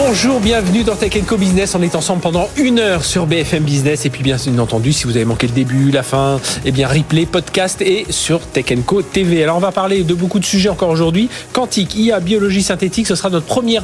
[0.00, 1.74] Bonjour, bienvenue dans Tech Co Business.
[1.74, 4.06] On est ensemble pendant une heure sur BFM Business.
[4.06, 7.26] Et puis, bien entendu, si vous avez manqué le début, la fin, eh bien, replay,
[7.26, 9.42] podcast et sur Tech Co TV.
[9.42, 11.28] Alors, on va parler de beaucoup de sujets encore aujourd'hui.
[11.52, 13.80] Quantique, IA, biologie synthétique, ce sera notre premier,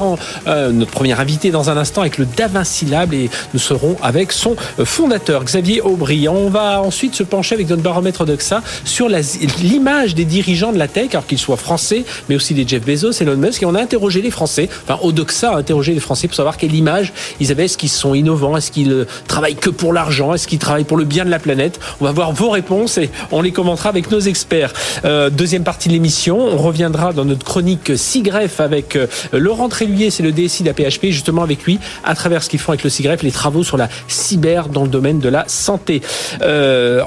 [0.47, 4.55] euh, notre invité dans un instant avec le Davinci Lab et nous serons avec son
[4.85, 6.29] fondateur, Xavier Aubry.
[6.29, 10.87] On va ensuite se pencher avec notre baromètre d'Oxa sur l'image des dirigeants de la
[10.87, 13.63] tech, alors qu'ils soient français, mais aussi des Jeff Bezos, Elon Musk.
[13.63, 16.73] Et on a interrogé les Français, enfin, Odoxa a interrogé les Français pour savoir quelle
[16.73, 17.65] image ils avaient.
[17.65, 18.55] Est-ce qu'ils sont innovants?
[18.55, 20.33] Est-ce qu'ils euh, travaillent que pour l'argent?
[20.33, 21.79] Est-ce qu'ils travaillent pour le bien de la planète?
[21.99, 24.71] On va voir vos réponses et on les commentera avec nos experts.
[25.03, 30.11] Euh, deuxième partie de l'émission, on reviendra dans notre chronique SIGREF avec euh, Laurent Tréluyer,
[30.11, 32.83] c'est le DSI de la PHP, justement avec lui, à travers ce qu'ils font avec
[32.83, 36.01] le SIGREF, les travaux sur la cyber dans le domaine de la santé.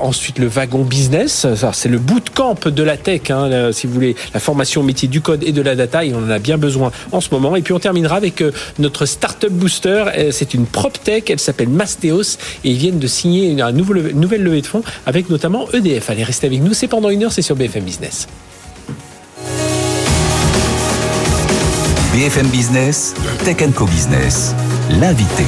[0.03, 4.41] ensuite, le wagon business, c'est le bootcamp de la tech, hein, si vous voulez, la
[4.41, 6.91] formation au métier du code et de la data, et on en a bien besoin
[7.13, 7.55] en ce moment.
[7.57, 8.43] Et puis on terminera avec
[8.79, 10.05] notre Startup Booster.
[10.17, 14.63] Euh, c'est une PropTech, elle s'appelle Mastéos et ils viennent de signer une, nouvelle levée
[14.63, 16.11] de fonds avec notamment EDF.
[16.11, 18.29] Allez, restez avec nous, c'est pendant une heure, c'est sur BFM Business.
[22.13, 24.55] BFM Business, Tech Co Business,
[24.91, 25.45] l'invité.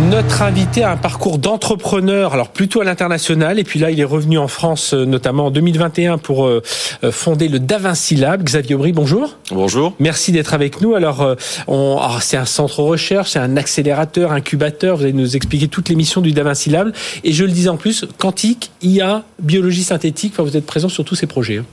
[0.00, 4.04] Notre invité a un parcours d'entrepreneur, alors plutôt à l'international, et puis là il est
[4.04, 6.62] revenu en France, euh, notamment en 2021, pour euh,
[7.04, 8.42] euh, fonder le Davinci Lab.
[8.42, 9.36] Xavier Aubry, bonjour.
[9.52, 9.94] Bonjour.
[10.00, 10.96] Merci d'être avec nous.
[10.96, 11.36] Alors,
[11.68, 14.96] on, ah, c'est un centre recherche, c'est un accélérateur, incubateur.
[14.96, 16.92] Vous allez nous expliquer toutes les missions du Davinci Lab.
[17.22, 20.32] Et je le disais en plus, quantique, IA, biologie synthétique.
[20.34, 21.58] Enfin, vous êtes présent sur tous ces projets.
[21.58, 21.66] Hein.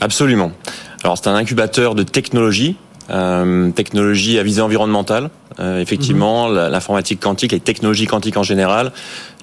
[0.00, 0.52] Absolument.
[1.04, 2.76] Alors, c'est un incubateur de technologie,
[3.10, 5.30] euh, technologie à visée environnementale.
[5.60, 6.68] Euh, effectivement, mhm.
[6.70, 8.92] l'informatique quantique, les technologies quantiques en général,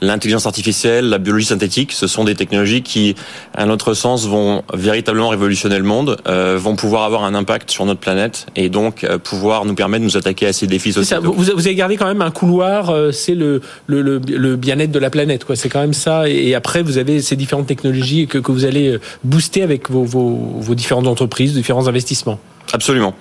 [0.02, 3.16] l'intelligence artificielle, la biologie synthétique, ce sont des technologies qui,
[3.54, 7.86] à notre sens, vont véritablement révolutionner le monde, euh, vont pouvoir avoir un impact sur
[7.86, 11.18] notre planète et donc euh, pouvoir nous permettre de nous attaquer à ces défis sociaux.
[11.22, 14.92] Vous, vous, avez gardé quand même un couloir, euh, c'est le, le, le, le bien-être
[14.92, 15.56] de la planète, quoi.
[15.56, 16.30] C'est quand même ça.
[16.30, 20.04] Et après, vous avez ces différentes technologies que, que vous allez euh, booster avec vos,
[20.04, 22.40] vos, vos différentes entreprises, différents investissements.
[22.74, 23.16] Absolument.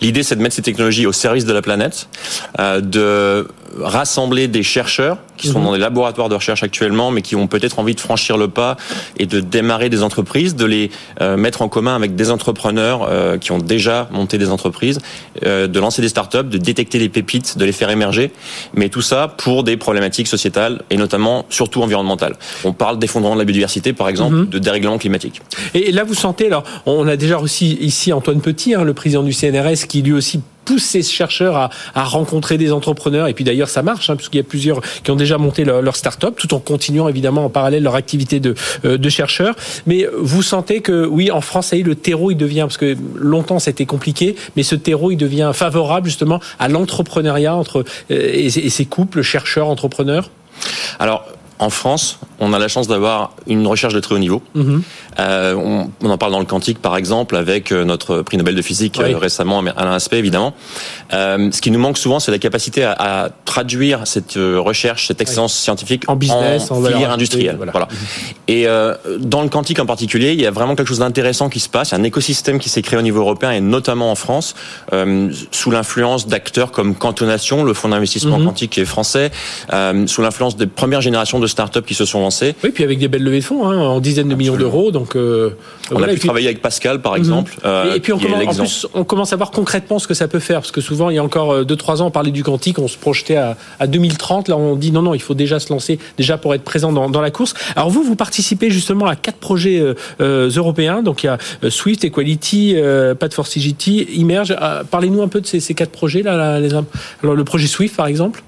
[0.00, 2.08] L'idée, c'est de mettre ces technologies au service de la planète,
[2.58, 3.48] euh, de
[3.80, 5.64] rassembler des chercheurs qui sont mhm.
[5.64, 8.76] dans des laboratoires de recherche actuellement, mais qui ont peut-être envie de franchir le pas
[9.18, 10.90] et de démarrer des entreprises, de les
[11.20, 14.98] euh, mettre en commun avec des entrepreneurs euh, qui ont déjà monté des entreprises,
[15.46, 18.32] euh, de lancer des startups, de détecter les pépites, de les faire émerger,
[18.74, 22.36] mais tout ça pour des problématiques sociétales et notamment surtout environnementales.
[22.64, 24.46] On parle d'effondrement de la biodiversité, par exemple, mhm.
[24.48, 25.40] de dérèglement climatique.
[25.74, 29.22] Et là, vous sentez, alors, on a déjà reçu ici Antoine Petit, hein, le président
[29.22, 31.56] du CNRS, qui lui aussi pousse ces chercheurs
[31.94, 33.26] à, rencontrer des entrepreneurs.
[33.26, 35.80] Et puis d'ailleurs, ça marche, hein, puisqu'il y a plusieurs qui ont déjà monté leur,
[35.80, 39.08] leur start-up, tout en continuant évidemment en parallèle leur activité de, euh, de.
[39.86, 42.76] Mais vous sentez que, oui, en France, ça y est, le terreau, il devient, parce
[42.76, 48.30] que longtemps c'était compliqué, mais ce terreau, il devient favorable justement à l'entrepreneuriat entre euh,
[48.32, 50.30] et, et ces couples chercheurs-entrepreneurs?
[50.98, 51.24] Alors,
[51.58, 54.42] en France, on a la chance d'avoir une recherche de très haut niveau.
[54.54, 54.82] Mhm.
[55.18, 58.54] Euh, on, on, en parle dans le quantique, par exemple, avec euh, notre prix Nobel
[58.54, 60.54] de physique euh, récemment, Alain Aspect, évidemment.
[61.12, 65.08] Euh, ce qui nous manque souvent, c'est la capacité à, à, traduire cette euh, recherche,
[65.08, 67.56] cette excellence scientifique en business, en, filière industrielle.
[67.56, 67.72] Voilà.
[67.72, 67.88] voilà.
[68.46, 68.66] Et
[69.20, 71.90] dans le quantique en particulier, il y a vraiment quelque chose d'intéressant qui se passe.
[71.90, 74.54] Il y a un écosystème qui s'est créé au niveau européen et notamment en France,
[75.50, 78.46] sous l'influence d'acteurs comme Cantonation, le fonds d'investissement mhm.
[78.46, 79.30] quantique qui est français,
[80.06, 82.54] sous l'influence des premières générations de startups qui se sont lancées.
[82.64, 84.90] Oui, puis avec des belles levées de fonds, hein, en dizaines de millions d'euros.
[84.90, 85.50] Donc, euh,
[85.90, 87.18] on voilà, a pu travailler avec Pascal, par mhm.
[87.18, 87.54] exemple.
[87.64, 90.28] Euh, et, puis on commence, en plus, on commence à voir concrètement ce que ça
[90.28, 91.62] peut faire, parce que souvent, il y a encore 2-3
[91.98, 94.48] euh, ans, on parlait du quantique, on se projetait à, à, 2030.
[94.48, 97.08] Là, on dit non, non, il faut déjà se lancer, déjà pour être présent dans,
[97.08, 97.54] dans la course.
[97.76, 99.82] Alors vous, vous participez justement à quatre projets
[100.20, 101.02] euh, européens.
[101.02, 101.38] Donc il y a
[101.70, 102.76] Swift, Equality,
[103.18, 104.56] Path for CGT, Emerge.
[104.90, 106.36] Parlez-nous un peu de ces, ces quatre projets là.
[106.36, 106.74] là les...
[106.74, 108.42] Alors le projet Swift, par exemple.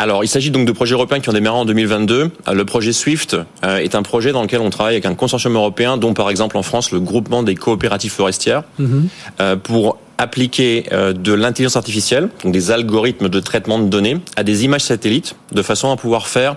[0.00, 2.30] Alors, il s'agit donc de projets européens qui ont démarré en 2022.
[2.48, 5.54] Euh, le projet SWIFT euh, est un projet dans lequel on travaille avec un consortium
[5.54, 9.08] européen, dont par exemple en France le groupement des coopératives forestières, mhm.
[9.40, 14.42] euh, pour appliquer euh, de l'intelligence artificielle, donc des algorithmes de traitement de données, à
[14.42, 16.56] des images satellites, de façon à pouvoir faire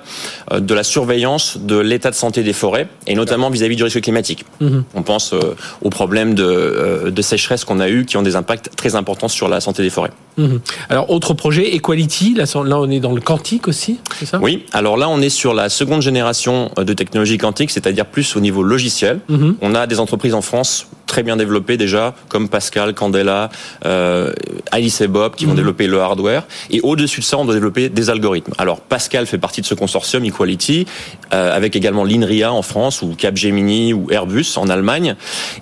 [0.52, 4.02] euh, de la surveillance de l'état de santé des forêts, et notamment vis-à-vis du risque
[4.02, 4.46] climatique.
[4.60, 4.84] Mhm.
[4.96, 5.34] On pense
[5.82, 9.48] aux problèmes de, de sécheresse qu'on a eu, qui ont des impacts très importants sur
[9.48, 10.12] la santé des forêts.
[10.38, 10.60] Mhm.
[10.90, 14.40] Alors, autre projet, Equality, là, là on est dans le quantique aussi, c'est ça?
[14.42, 18.42] Oui, alors là on est sur la seconde génération de technologie quantique, c'est-à-dire plus au
[18.42, 19.22] niveau logiciel.
[19.30, 19.56] Mhm.
[19.62, 23.50] On a des entreprises en France très bien développées déjà, comme Pascal, Candela,
[23.86, 24.34] euh,
[24.72, 25.58] Alice et Bob, qui vont mhm.
[25.58, 26.44] développer le hardware.
[26.70, 28.54] Et au-dessus de ça, on doit développer des algorithmes.
[28.58, 30.86] Alors Pascal fait partie de ce consortium Equality,
[31.34, 35.16] euh, avec également l'INRIA en France, ou Capgemini, ou Airbus en Allemagne.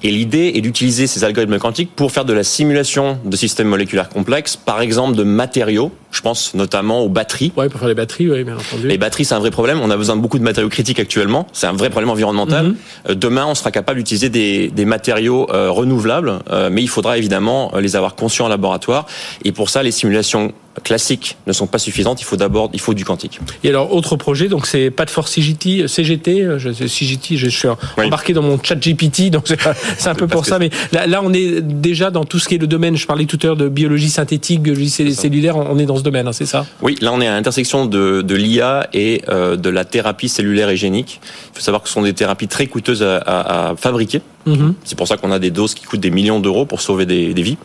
[0.04, 4.10] Et l'idée est d'utiliser ces algorithmes quantiques pour faire de la simulation de systèmes moléculaires
[4.10, 5.92] complexes, par exemple de matériaux.
[6.12, 7.54] Je pense notamment aux batteries.
[7.56, 8.88] Oui, pour faire les batteries, oui, bien entendu.
[8.88, 9.80] Les batteries, c'est un vrai problème.
[9.82, 11.48] On a besoin de beaucoup de matériaux critiques actuellement.
[11.54, 12.68] C'est un vrai problème environnemental.
[12.68, 12.76] Mhm.
[13.10, 16.40] Euh, demain, on sera capable d'utiliser des, des matériaux renouvelables,
[16.72, 19.06] mais il faudra évidemment les avoir conscients en laboratoire.
[19.44, 20.54] Et pour ça, les simulations
[20.84, 22.22] classiques ne sont pas suffisantes.
[22.22, 23.40] Il faut d'abord, il faut du quantique.
[23.64, 27.68] Et alors, autre projet, donc c'est pas de force CGT, CGT, je, CGT, je suis
[27.98, 30.60] embarqué dans mon chat GPT, donc c'est un peu pour ça.
[30.60, 32.96] Mais là, là, on est déjà dans tout ce qui est le domaine.
[32.96, 35.58] Je parlais tout à l'heure de biologie synthétique, biologie cellulaire.
[35.58, 36.66] On est dans ce domaine, hein, c'est ça?
[36.82, 40.70] Oui, là, on est à l'intersection de, de l'IA et euh, de la thérapie cellulaire
[40.70, 41.20] et génique.
[41.54, 44.22] Il faut savoir que ce sont des thérapies très coûteuses à, à, fabriquer.
[44.46, 44.74] Mhm.
[44.84, 47.34] C'est pour ça qu'on a des doses qui coûtent des millions d'euros pour sauver des,
[47.34, 47.58] des vies.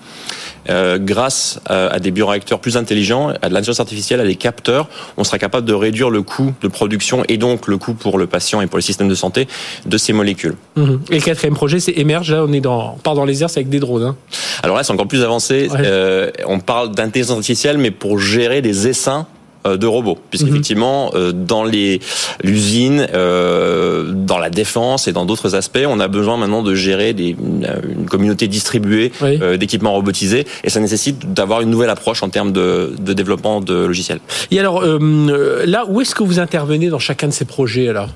[0.68, 5.24] Euh, grâce à, des bioréacteurs plus intelligents, à de l'intelligence artificielle, à des capteurs, on
[5.24, 8.60] sera capable de réduire le coût de production et donc le coût pour le patient
[8.60, 9.48] et pour les systèmes de santé
[9.84, 10.56] de ces molécules.
[10.76, 11.00] Mhm.
[11.10, 12.32] Et le quatrième projet, c'est Emerge.
[12.32, 14.02] Là, on est dans, on part dans les airs, c'est avec des drones.
[14.02, 14.16] Hein.
[14.62, 15.68] Alors là, c'est encore plus avancé.
[15.78, 19.35] Euh, on parle d'intelligence artificielle, mais pour gérer des essaims euh,
[19.74, 22.00] de robots, puisqu'effectivement, euh, dans les
[22.42, 27.12] l'usine, euh, dans la défense et dans d'autres aspects, on a besoin maintenant de gérer
[27.12, 29.10] des, une communauté distribuée
[29.58, 33.74] d'équipements robotisés, et ça nécessite d'avoir une nouvelle approche en termes de, de développement de
[33.74, 34.20] logiciels.
[34.50, 34.84] Et alors,
[35.74, 38.10] là, où est-ce que vous intervenez dans chacun de ces projets alors?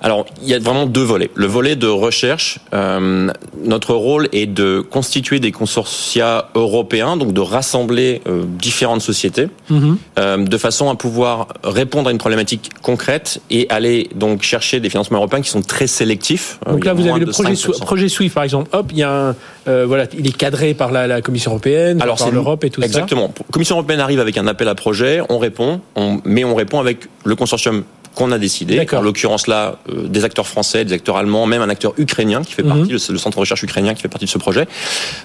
[0.00, 1.30] Alors, il y a vraiment deux volets.
[1.34, 3.30] Le volet de recherche, euh,
[3.64, 9.98] notre rôle est de constituer des consortia européens, donc de rassembler euh, différentes sociétés, mhm.
[10.18, 14.90] euh, de façon à pouvoir répondre à une problématique concrète et aller donc chercher des
[14.90, 16.58] financements européens qui sont très sélectifs.
[16.68, 18.68] Donc là, vous avez le projet, projet, SWIFT, par exemple.
[18.72, 22.30] Hop, il y a un, voilà, il est cadré par la, Commission européenne, Alors, par
[22.30, 22.86] l'Europe et tout ça.
[22.86, 23.32] Exactement.
[23.50, 27.08] Commission européenne arrive avec un appel à projet, on répond, on, mais on répond avec
[27.24, 27.82] le consortium
[28.16, 28.84] qu'on a décidé.
[28.92, 32.54] En l'occurrence là, euh, des acteurs français, des acteurs allemands, même un acteur ukrainien qui
[32.54, 32.68] fait mhm.
[32.70, 34.66] partie, le, centre de recherche ukrainien qui fait partie de ce projet.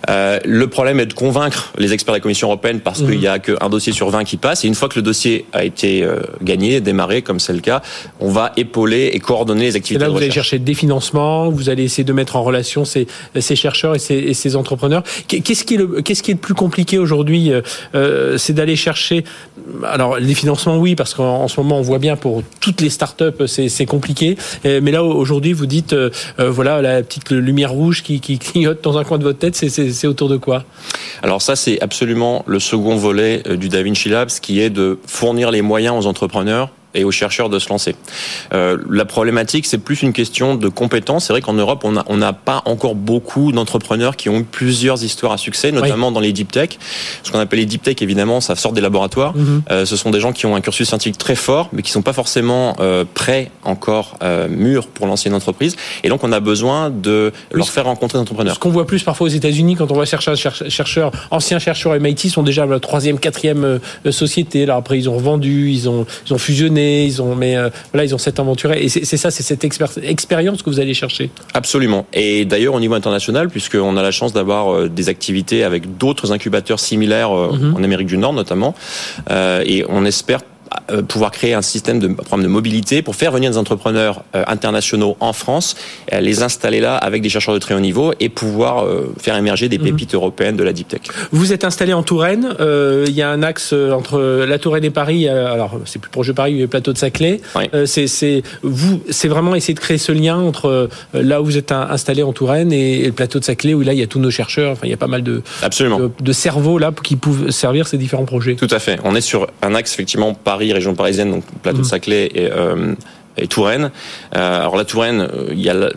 [0.09, 3.19] Euh, le problème est de convaincre les experts de la Commission européenne parce qu'il mhm.
[3.19, 4.65] n'y a qu'un dossier sur 20 qui passe.
[4.65, 7.81] Et une fois que le dossier a été euh, gagné, démarré, comme c'est le cas,
[8.19, 10.03] on va épauler et coordonner les activités.
[10.03, 13.07] Et là, vous allez chercher des financements, vous allez essayer de mettre en relation ces,
[13.39, 15.03] ces chercheurs et ces, et ces entrepreneurs.
[15.27, 17.53] Qu'est-ce qui est le, qu'est-ce qui est le plus compliqué aujourd'hui
[17.95, 19.23] euh, C'est d'aller chercher.
[19.85, 23.47] Alors les financements, oui, parce qu'en ce moment, on voit bien pour toutes les startups,
[23.47, 24.37] c'est compliqué.
[24.63, 28.83] Mais là, aujourd'hui, vous dites, euh, euh, voilà, la petite lumière rouge qui, qui clignote
[28.83, 30.63] dans un coin de votre tête, c'est autour de quoi?
[31.23, 35.51] Alors ça, c'est absolument le second volet euh, du DaVinci Labs, qui est de fournir
[35.51, 37.95] les moyens aux entrepreneurs et aux chercheurs de se lancer.
[38.53, 41.25] Euh, la problématique, c'est plus une question de compétences.
[41.25, 45.33] C'est vrai qu'en Europe, on n'a pas encore beaucoup d'entrepreneurs qui ont eu plusieurs histoires
[45.33, 46.69] à succès, notamment dans les deep tech.
[47.23, 49.35] Ce qu'on appelle les deep tech, évidemment, ça sort des laboratoires.
[49.35, 49.63] Mhm.
[49.71, 52.01] euh, ce sont des gens qui ont un cursus scientifique très fort, mais qui sont
[52.01, 55.75] pas forcément euh, prêts encore, euh, mûrs pour lancer une entreprise.
[56.03, 58.55] Et donc, on a besoin de leur faire rencontrer des entrepreneurs.
[58.55, 62.29] Ce qu'on voit plus parfois aux États-Unis, quand on voit chercheurs, chercheurs, anciens chercheurs MIT,
[62.29, 64.63] sont déjà la troisième, quatrième euh, société.
[64.63, 68.05] Alors après, ils ont revendu, ils ont, ils ont fusionné ils ont, mais euh, voilà,
[68.05, 68.71] ils ont cette aventure.
[68.73, 71.29] Et c'est ça, c'est cette expérience que vous allez chercher.
[71.53, 72.05] Absolument.
[72.13, 76.31] Et d'ailleurs, au niveau international, puisqu'on a la chance d'avoir euh, des activités avec d'autres
[76.31, 77.75] incubateurs similaires euh, mhm.
[77.75, 78.75] en Amérique du Nord notamment,
[79.29, 80.41] et on espère
[81.07, 85.17] pouvoir créer un système de programme de mobilité pour faire venir des entrepreneurs euh, internationaux
[85.19, 85.75] en France,
[86.13, 88.85] euh, les installer là avec des chercheurs de très haut niveau et pouvoir
[89.19, 89.85] faire émerger des mhm.
[89.85, 91.01] pépites européennes de la deep tech.
[91.31, 92.55] Vous êtes installé en Touraine.
[92.59, 95.27] il y a un axe entre la Touraine et Paris.
[95.27, 97.41] alors c'est plus proche de Paris, le plateau de Saclay.
[97.85, 102.23] c'est vous, c'est vraiment essayer de créer ce lien entre là où vous êtes installé
[102.23, 104.71] en Touraine et, le plateau de Saclay où là il y a tous nos chercheurs.
[104.71, 105.99] Enfin il y a pas mal de Absolument.
[105.99, 108.55] de, de cerveaux là qui peuvent servir ces différents projets.
[108.55, 108.99] Tout à fait.
[109.03, 111.89] On est sur un axe effectivement Paris région parisienne, donc plateau de mhm.
[111.89, 112.93] Saclay et, euh,
[113.37, 113.91] et Touraine.
[114.35, 115.89] Euh, alors la Touraine, euh, il y a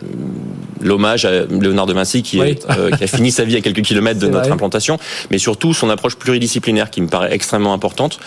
[0.81, 4.19] l'hommage à Léonard de Vinci qui, est, qui, a fini sa vie à quelques kilomètres
[4.19, 4.99] de notre implantation,
[5.31, 8.19] mais surtout son approche pluridisciplinaire qui me paraît extrêmement importante.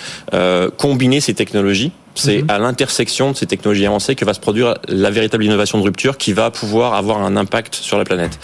[0.76, 2.50] combiner ces technologies, c'est mhm.
[2.50, 6.18] à l'intersection de ces technologies avancées que va se produire la véritable innovation de rupture
[6.18, 8.38] qui va pouvoir avoir un impact sur la planète.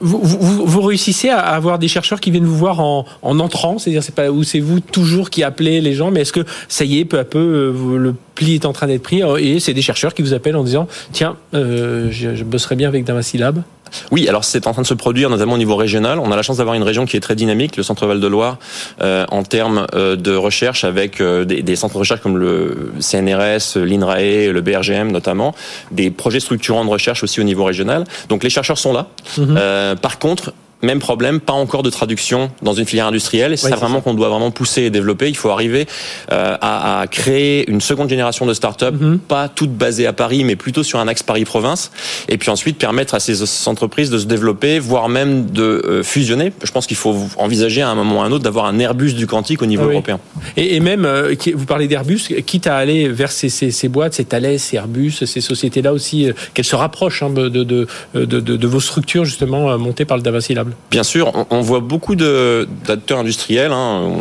[0.00, 4.02] Vous, vous, réussissez à avoir des chercheurs qui viennent vous voir en, en entrant, c'est-à-dire
[4.02, 6.98] c'est pas où c'est vous toujours qui appelez les gens, mais est-ce que ça y
[6.98, 9.82] est, peu à peu, euh, le pli est en train d'être pris et c'est des
[9.82, 13.62] chercheurs qui vous appellent en disant tiens, euh, je, je bosserai bien avec Damasilab
[14.10, 16.18] oui, alors c'est en train de se produire, notamment au niveau régional.
[16.18, 18.26] On a la chance d'avoir une région qui est très dynamique, le Centre Val de
[18.26, 18.58] Loire,
[19.00, 22.92] euh, en termes euh, de recherche, avec euh, des, des, centres de recherche comme le
[23.00, 25.54] CNRS, l'INRAE, le BRGM notamment,
[25.90, 28.04] des projets structurants de recherche aussi au niveau régional.
[28.28, 29.08] Donc les chercheurs sont là.
[29.38, 29.96] Mhm.
[30.00, 30.52] par contre,
[30.82, 33.52] même problème, pas encore de traduction dans une filière industrielle.
[33.52, 35.28] Et c'est ça vraiment qu'on doit vraiment pousser et développer.
[35.28, 35.86] Il faut arriver
[36.32, 39.18] euh, à, à, créer une seconde génération de start-up, mhm.
[39.18, 41.90] pas toutes basées à Paris, mais plutôt sur un axe Paris-Province.
[42.28, 46.52] Et puis ensuite permettre à ces entreprises de se développer, voire même de euh, fusionner.
[46.62, 49.14] Je pense qu'il faut envisager à un moment ou à un autre d'avoir un Airbus
[49.14, 50.20] du quantique au niveau européen.
[50.56, 54.14] Et, et même, euh, vous parlez d'Airbus, quitte à aller vers ces, ces, ces boîtes,
[54.14, 57.86] ces Thales, ces Airbus, ces sociétés-là aussi, euh, qu'elles se rapprochent hein, de, de, de,
[58.24, 60.54] de, vos structures justement montées par le Davinci
[60.90, 64.12] Bien sûr, on, voit beaucoup d'acteurs industriels, hein,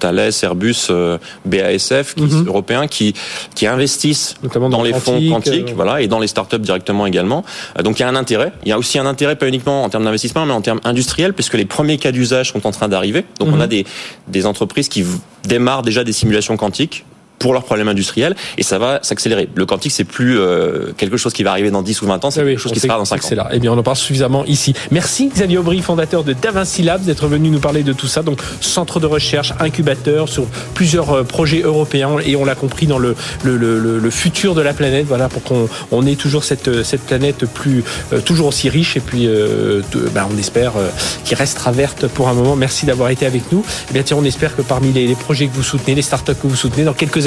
[0.00, 2.46] Thales, Airbus, euh, BASF, qui, mhm.
[2.46, 3.14] européens, qui,
[3.54, 7.44] qui investissent Notamment dans, les fonds quantiques, euh, voilà, et dans les startups directement également.
[7.78, 8.52] Euh, donc il y a un intérêt.
[8.64, 11.34] Il y a aussi un intérêt pas uniquement en termes d'investissement, mais en termes industriels,
[11.34, 13.24] puisque les premiers cas d'usage sont en train d'arriver.
[13.38, 13.60] Donc on mhm.
[13.62, 13.86] a des,
[14.28, 15.04] des entreprises qui
[15.44, 17.04] démarrent déjà des simulations quantiques
[17.38, 19.48] pour leurs problèmes industriels et ça va s'accélérer.
[19.54, 22.30] Le quantique, c'est plus euh, quelque chose qui va arriver dans 10 ou 20 ans,
[22.30, 23.28] c'est quelque chose qui sera dans 5 ans.
[23.36, 23.48] Là.
[23.52, 24.74] Eh bien, on en parle suffisamment ici.
[24.90, 28.22] Merci Xavier Aubry, fondateur de Davinci Labs, d'être venu nous parler de tout ça.
[28.22, 32.98] Donc, centre de recherche, incubateur sur plusieurs euh, projets européens et on l'a compris dans
[32.98, 35.06] le, le, le, le, futur de la planète.
[35.06, 37.84] Voilà, pour qu'on on ait toujours cette, euh, cette planète plus,
[38.24, 40.88] toujours aussi riche et puis euh, ben, on espère euh,
[41.24, 42.56] qu'il restera verte pour un moment.
[42.56, 43.64] Merci d'avoir été avec nous.
[43.90, 46.34] Eh bien, tiens, on espère que parmi les, les projets que vous soutenez, les startups
[46.34, 47.23] que vous soutenez, dans quelques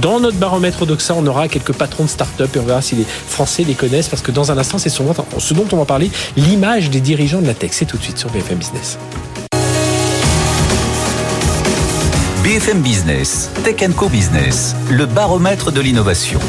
[0.00, 3.04] dans notre baromètre Odoxa, on aura quelques patrons de start-up et on verra si les
[3.04, 5.02] Français les connaissent parce que dans un instant, c'est ce
[5.54, 7.70] dont on va parler, l'image des dirigeants de la tech.
[7.72, 8.98] C'est tout de suite sur BFM Business.
[12.42, 16.40] BFM Business, Tech Co Business, le baromètre de l'innovation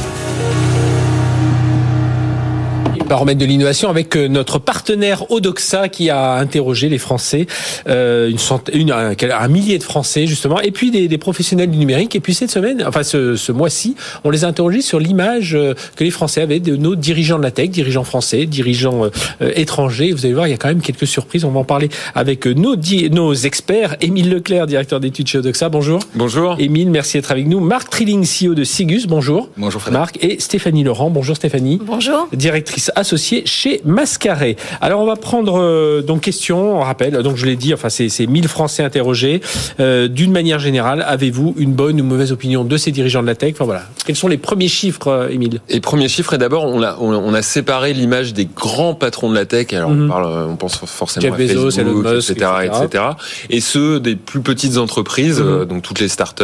[3.10, 7.48] baromètre de l'innovation avec euh, notre partenaire Odoxa qui a interrogé les Français,
[7.90, 12.16] euh, une, centaine, un, millier de Français justement, et puis des, professionnels du numérique.
[12.16, 15.74] Et puis cette semaine, enfin ce, ce mois-ci, on les a interrogés sur l'image euh,
[15.96, 19.10] que les Français avaient de nos dirigeants de la tech, dirigeants français, dirigeants
[19.42, 20.12] étrangers.
[20.12, 21.44] Vous allez voir, il y a quand même quelques surprises.
[21.46, 22.76] On va en parler avec nos,
[23.12, 23.96] nos experts.
[24.02, 25.70] Émile Leclerc, directeur d'études chez Odoxa.
[25.70, 26.00] Bonjour.
[26.14, 26.56] Bonjour.
[26.60, 27.60] Émile, merci d'être avec nous.
[27.60, 29.08] Marc Trilling, CEO de Sigus.
[29.08, 29.50] Bonjour.
[29.58, 30.18] Bonjour Marc.
[30.22, 31.10] Et Stéphanie Laurent.
[31.10, 31.80] Bonjour Stéphanie.
[31.84, 32.28] Bonjour.
[32.34, 34.58] Directrice associé chez Mascaré.
[34.82, 38.28] Alors on va prendre euh, donc question, on rappelle, donc je l'ai dit, enfin c'est
[38.28, 39.42] 1000 Français interrogés.
[39.80, 43.36] Euh, D'une manière générale, avez-vous une bonne ou mauvaise opinion de ces dirigeants de la
[43.36, 43.54] tech?
[43.56, 45.62] Enfin voilà, quels sont les premiers chiffres, euh, Émile?
[45.70, 49.36] Les premiers chiffres, et d'abord on a, on a séparé l'image des grands patrons de
[49.36, 49.74] la tech.
[49.74, 50.08] Alors on mhm.
[50.10, 53.04] parle, on pense forcément à Facebook, etc., etc., etc.,
[53.50, 55.66] et ceux des plus petites entreprises, mhm.
[55.66, 56.44] donc toutes les startups.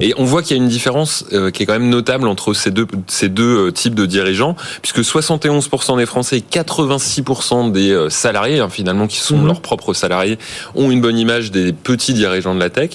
[0.00, 2.70] Et on voit qu'il y a une différence qui est quand même notable entre ces
[2.70, 9.06] deux ces deux types de dirigeants, puisque 71% des Français 86% des salariés, hein, finalement,
[9.06, 9.46] qui sont mhm.
[9.46, 10.38] leurs propres salariés,
[10.74, 12.90] ont une bonne image des petits dirigeants de la tech.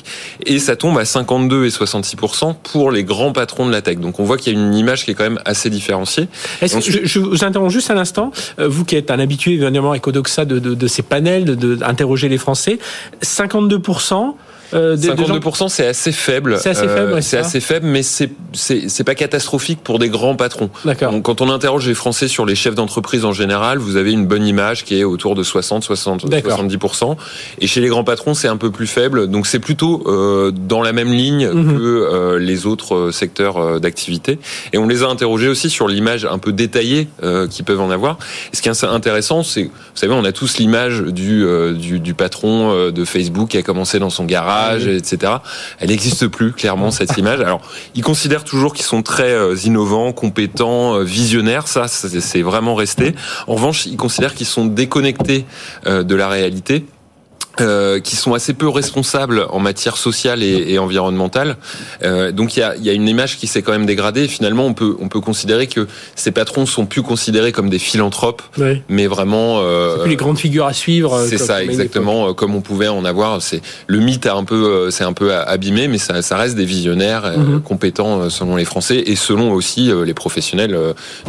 [0.45, 3.97] Et ça tombe à 52 et 66% pour les grands patrons de la tech.
[3.97, 6.27] Donc on voit qu'il y a une image qui est quand même assez différenciée.
[6.62, 8.31] Je, vous interromps juste un instant.
[8.59, 12.27] Euh, vous qui êtes un habitué, évidemment, avec Odoxa, de, de, de ces panels, d'interroger
[12.27, 12.79] de, les Français,
[13.21, 14.35] 52%.
[14.74, 16.58] 52%, euh, c'est assez faible.
[16.60, 17.24] C'est assez faible.
[17.24, 20.70] c'est assez faible, mais c'est c'est pas catastrophique pour des grands patrons.
[20.86, 21.13] D'accord.
[21.24, 24.46] Quand on interroge les Français sur les chefs d'entreprise en général, vous avez une bonne
[24.46, 27.15] image qui est autour de 60, 60, 70%.
[27.60, 29.27] Et chez les grands patrons, c'est un peu plus faible.
[29.27, 31.77] Donc c'est plutôt euh, dans la même ligne mhm.
[31.77, 34.39] que euh, les autres euh, secteurs euh, d'activité.
[34.72, 37.92] Et on les a interrogés aussi sur l'image un peu détaillée euh, qu'ils peuvent en
[37.92, 38.18] avoir.
[38.51, 42.13] Et ce qui est intéressant, c'est, vous savez, on a tous l'image du, du, du
[42.13, 45.34] patron de Facebook qui a commencé dans son garage etc.
[45.79, 47.39] Elle n'existe plus clairement cette image.
[47.41, 47.62] Alors,
[47.96, 51.67] ils considèrent toujours qu'ils sont très euh, innovants, compétents, euh, visionnaires.
[51.67, 53.15] Ça, c'est vraiment resté.
[53.48, 55.46] En revanche, ils considèrent qu'ils sont déconnectés
[55.86, 56.86] euh, de la réalité
[57.62, 61.57] euh, qui sont assez peu responsables en matière sociale et, et environnementale.
[62.03, 64.27] Euh, donc il y a, y a, une image qui s'est quand même dégradée.
[64.27, 68.41] finalement, on peut on peut considérer que ces patrons sont plus considérés comme des philanthropes,
[68.89, 69.60] mais vraiment.
[69.62, 71.25] Euh, c'est plus les grandes figures à suivre.
[71.27, 72.29] C'est ça, exactement.
[72.29, 73.41] Euh, comme on pouvait en avoir.
[73.41, 76.55] C'est le mythe a un peu, euh, c'est un peu abîmé, mais ça, ça reste
[76.55, 77.62] des visionnaires mhm.
[77.62, 80.75] compétents selon les Français et selon aussi les professionnels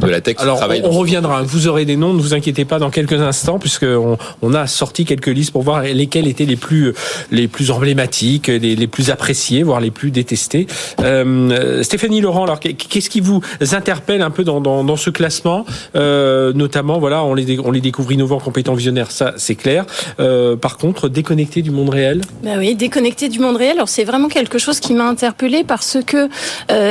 [0.01, 0.37] de la tech.
[0.39, 1.43] Alors, on, on reviendra.
[1.43, 2.15] Vous aurez des noms.
[2.15, 5.63] Ne vous inquiétez pas dans quelques instants, puisque on, on a sorti quelques listes pour
[5.63, 6.93] voir les lesquels étaient les plus
[7.31, 10.67] les plus emblématiques, les, les plus appréciés, voire les plus détestés.
[11.01, 13.41] Euh, Stéphanie Laurent, alors qu'est-ce qui vous
[13.73, 15.65] interpelle un peu dans, dans, dans ce classement,
[15.97, 19.85] euh, notamment voilà, on les on les découvre innovants, compétents, visionnaires, ça c'est clair.
[20.21, 22.21] Euh, par contre, déconnectés du monde réel?
[22.43, 23.77] Ben oui, déconnectés du monde réel.
[23.77, 26.29] Alors c'est vraiment quelque chose qui m'a interpellé parce que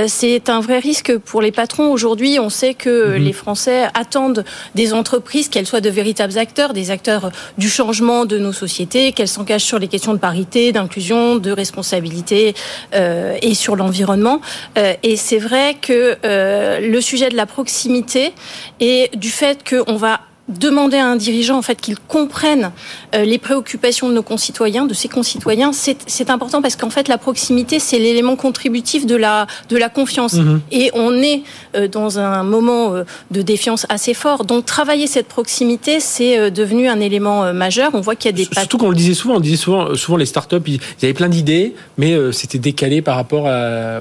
[0.08, 1.92] c'est un vrai risque pour les patrons.
[1.92, 3.24] Aujourd'hui, on sait que mhm.
[3.24, 4.44] les Français attendent
[4.76, 9.28] des entreprises qu'elles soient de véritables acteurs, des acteurs du changement de nos sociétés, qu'elles
[9.28, 12.54] s'engagent sur les questions de parité, d'inclusion, de responsabilité
[12.94, 14.42] euh, et sur l'environnement.
[14.78, 18.34] Euh, et c'est vrai que euh, le sujet de la proximité
[18.80, 22.72] et du fait qu'on va demander à un dirigeant en fait qu'il comprenne
[23.16, 27.18] euh, les préoccupations de nos concitoyens, de ses concitoyens, c'est important parce qu'en fait la
[27.18, 30.60] proximité c'est l'élément contributif de la de la confiance mhm.
[30.72, 31.44] et on est
[31.76, 34.44] euh, dans un moment euh, de défiance assez fort.
[34.44, 37.92] Donc travailler cette proximité c'est devenu un élément majeur.
[37.94, 40.18] On voit qu'il y a des surtout qu'on le disait souvent, on disait souvent souvent
[40.18, 43.50] les startups ils, ils avaient plein d'idées mais c'était décalé par rapport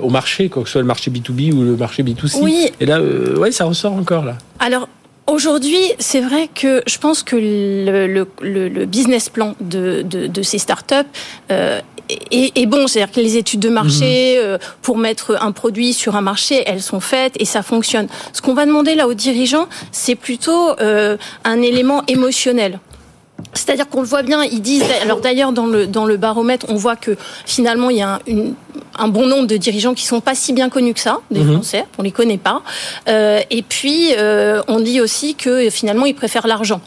[0.02, 2.38] au marché, quoi que ce soit le marché B2B ou le marché B2C.
[2.40, 2.70] Oui.
[2.80, 4.36] Et là ouais ça ressort encore là.
[4.58, 4.88] Alors
[5.26, 10.42] Aujourd'hui, c'est vrai que je pense que le, le, le business plan de, de, de
[10.42, 10.94] ces startups
[11.50, 11.80] euh,
[12.30, 12.88] est, est, bon.
[12.88, 14.44] C'est-à-dire que les études de marché mhm.
[14.44, 18.08] euh, pour mettre un produit sur un marché, elles sont faites et ça fonctionne.
[18.32, 22.80] Ce qu'on va demander là aux dirigeants, c'est plutôt euh, un élément émotionnel.
[23.54, 24.84] C'est-à-dire qu'on le voit bien, ils disent.
[25.02, 28.54] Alors d'ailleurs, dans le dans le baromètre, on voit que finalement il y a une,
[28.98, 31.54] un bon nombre de dirigeants qui sont pas si bien connus que ça, des mhm.
[31.54, 32.62] Français, on les connaît pas.
[33.08, 36.80] Euh, et puis euh, on dit aussi que finalement ils préfèrent l'argent.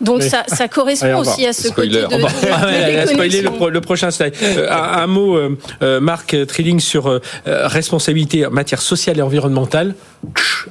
[0.00, 4.10] Donc ça, ça, correspond aussi à ce côté de, de, de spoiler le, le, prochain
[4.10, 4.34] slide.
[4.42, 9.22] Euh, un, un, mot, euh, euh, Marc Trilling, sur euh, responsabilité en matière sociale et
[9.22, 9.94] environnementale.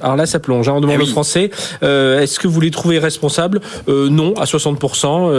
[0.00, 0.68] Alors là, ça plonge.
[0.68, 1.50] Hein, on demande eh aux Français
[1.82, 3.60] est-ce que vous les trouvez responsables?
[3.88, 5.29] Non, à 60%.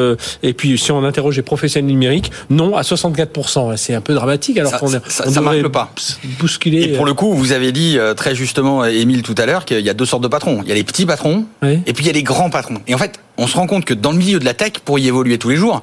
[0.43, 3.77] Et puis si on interroge les professionnels numériques, non, à 64%.
[3.77, 5.91] C'est un peu dramatique alors qu'on ça, ça marque pas.
[6.39, 6.81] Bousculer.
[6.83, 9.89] Et pour le coup, vous avez dit très justement, Émile tout à l'heure, qu'il y
[9.89, 10.61] a deux sortes de patrons.
[10.63, 12.81] Il y a les petits patrons et puis il y a les grands patrons.
[12.87, 14.99] Et en fait, on se rend compte que dans le milieu de la tech, pour
[14.99, 15.81] y évoluer tous les jours,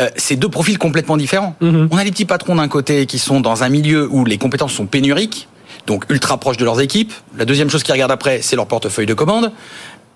[0.00, 1.56] euh, c'est deux profils complètement différents.
[1.60, 1.88] Mhm.
[1.90, 4.72] On a les petits patrons d'un côté qui sont dans un milieu où les compétences
[4.72, 5.48] sont pénuriques,
[5.86, 7.12] donc ultra proches de leurs équipes.
[7.36, 9.52] La deuxième chose qu'ils regardent après, c'est leur portefeuille de commandes.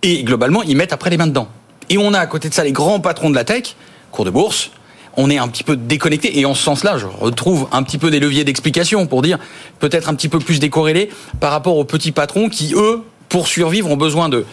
[0.03, 1.49] Et globalement, ils mettent après les mains dedans.
[1.91, 3.77] Et on a à côté de ça les grands patrons de la tech,
[4.11, 4.71] cours de bourse.
[5.17, 8.11] On est un petit peu déconnecté et en ce sens-là, je retrouve un petit peu
[8.11, 9.39] des leviers d'explication pour dire
[9.81, 13.91] peut-être un petit peu plus décorrélé par rapport aux petits patrons qui, eux, pour survivre,
[13.91, 14.47] ont besoin de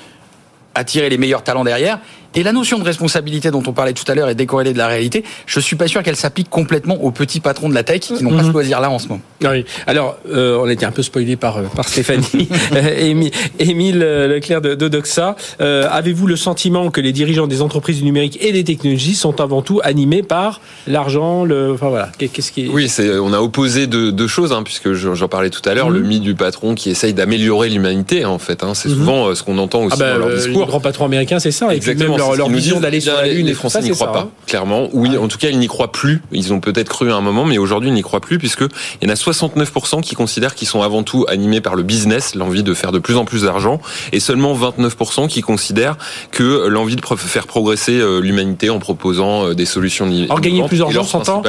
[0.74, 2.00] attirer les meilleurs talents derrière
[2.36, 4.88] et la notion de responsabilité dont on parlait tout à l'heure est décorrélée de la
[4.88, 5.24] réalité.
[5.45, 8.36] Je suis pas sûr qu'elle s'applique complètement aux petits patrons de la tech qui n'ont
[8.36, 8.54] pas ce mhm.
[8.54, 9.21] loisir-là en ce moment.
[9.43, 9.65] Ah oui.
[9.88, 12.50] Alors, euh, on a été un peu spoilé par, euh, par Stéphanie.
[12.76, 18.00] Euh, Émile Leclerc de, de Doxa, euh, avez-vous le sentiment que les dirigeants des entreprises
[18.00, 21.71] du numérique et des technologies sont avant tout animés par l'argent le...
[21.74, 25.28] Enfin voilà, qu'est-ce qui Oui, c'est, on a opposé deux, deux choses, hein, puisque j'en
[25.28, 26.08] parlais tout à l'heure, le mhm.
[26.08, 28.63] mythe du patron qui essaye d'améliorer l'humanité, en fait.
[28.63, 28.95] Hein, c'est mhm.
[28.95, 30.62] souvent ce qu'on entend aussi ah bah, dans leur discours.
[30.62, 31.74] Les grands patrons américains, c'est ça.
[31.74, 33.46] Exactement leur, vision d'aller sur la Lune.
[33.46, 34.90] Les Français n'y croient pas, clairement.
[34.94, 36.22] Oui, en tout cas, ils n'y croient plus.
[36.32, 38.62] Ils ont peut-être cru à un moment, mais aujourd'hui, ils n'y croient plus, puisque
[39.02, 42.36] il y en a 69% qui considèrent qu'ils sont avant tout animés par le business,
[42.36, 43.80] l'envie de faire de plus en plus d'argent,
[44.12, 45.98] et seulement 29% qui considèrent
[46.32, 50.80] que l'envie de faire progresser euh, l'humanité en proposant euh, des solutions Alors, gagner plus
[50.80, 51.44] d'argent, s'entend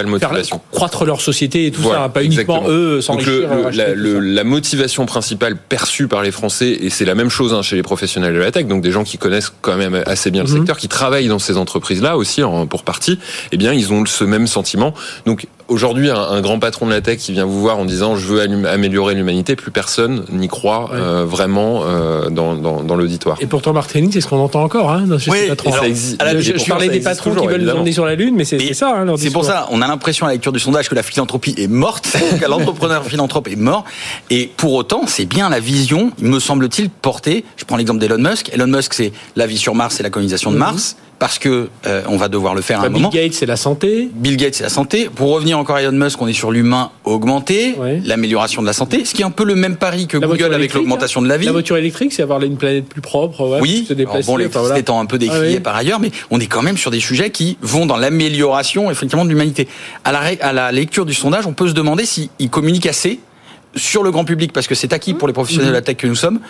[0.73, 3.49] croître leur société et tout ça, pas uniquement eux s'enrichir.
[3.73, 7.77] La, la motivation principale perçue par les Français, et c'est la même chose hein, chez
[7.77, 10.65] les professionnels de la tech, donc des gens qui connaissent quand même assez bien le
[10.75, 13.19] qui travaillent dans ces entreprises-là aussi, pour partie,
[13.53, 14.95] eh bien, ils ont ce même sentiment.
[15.69, 18.41] Aujourd'hui, un, grand patron de la tech qui vient vous voir en disant je veux
[18.41, 23.39] améliorer l'humanité, plus personne n'y croit euh, vraiment euh, dans, dans, dans l'auditoire.
[23.41, 25.73] Et pourtant, Martin, c'est ce qu'on entend encore hein, dans oui, patrons.
[25.73, 28.75] Ça existe, je, parlais des patrons qui veulent nous emmener sur la Lune, mais c'est
[28.75, 28.95] ça.
[28.97, 31.55] Hein, c'est pour ça, on a l'impression à la lecture du sondage que la philanthropie
[31.57, 33.85] est morte, que l'entrepreneur philanthrope est mort.
[34.31, 37.45] Et pour autant, c'est bien la vision, me semble-t-il, portée.
[37.57, 38.51] Je prends l'exemple d'Elon Musk.
[38.53, 40.61] Elon Musk, c'est la vie sur Mars et la colonisation de mhm.
[40.61, 43.09] Mars parce que euh, on va devoir le faire à un Bill moment.
[43.09, 44.11] Bill Gates, c'est la santé.
[44.15, 45.09] Bill Gates, c'est la santé.
[45.15, 49.05] Pour revenir encore à Elon Musk, on est sur l'humain augmenté, l'amélioration de la santé,
[49.05, 51.47] ce qui est un peu le même pari que Google avec l'augmentation de la vie.
[51.47, 53.59] La voiture électrique, c'est avoir une planète plus propre.
[53.61, 56.47] oui, se déplacer, bon, l'électricité étant un peu décriée ah par ailleurs, mais on est
[56.47, 59.69] quand même sur des sujets qui vont dans l'amélioration effectivement de l'humanité.
[60.05, 63.21] À la, à la lecture du sondage, on peut se demander s'il communique assez
[63.77, 66.07] sur le grand public, parce que c'est acquis pour les professionnels de la tech que
[66.07, 66.41] nous sommes,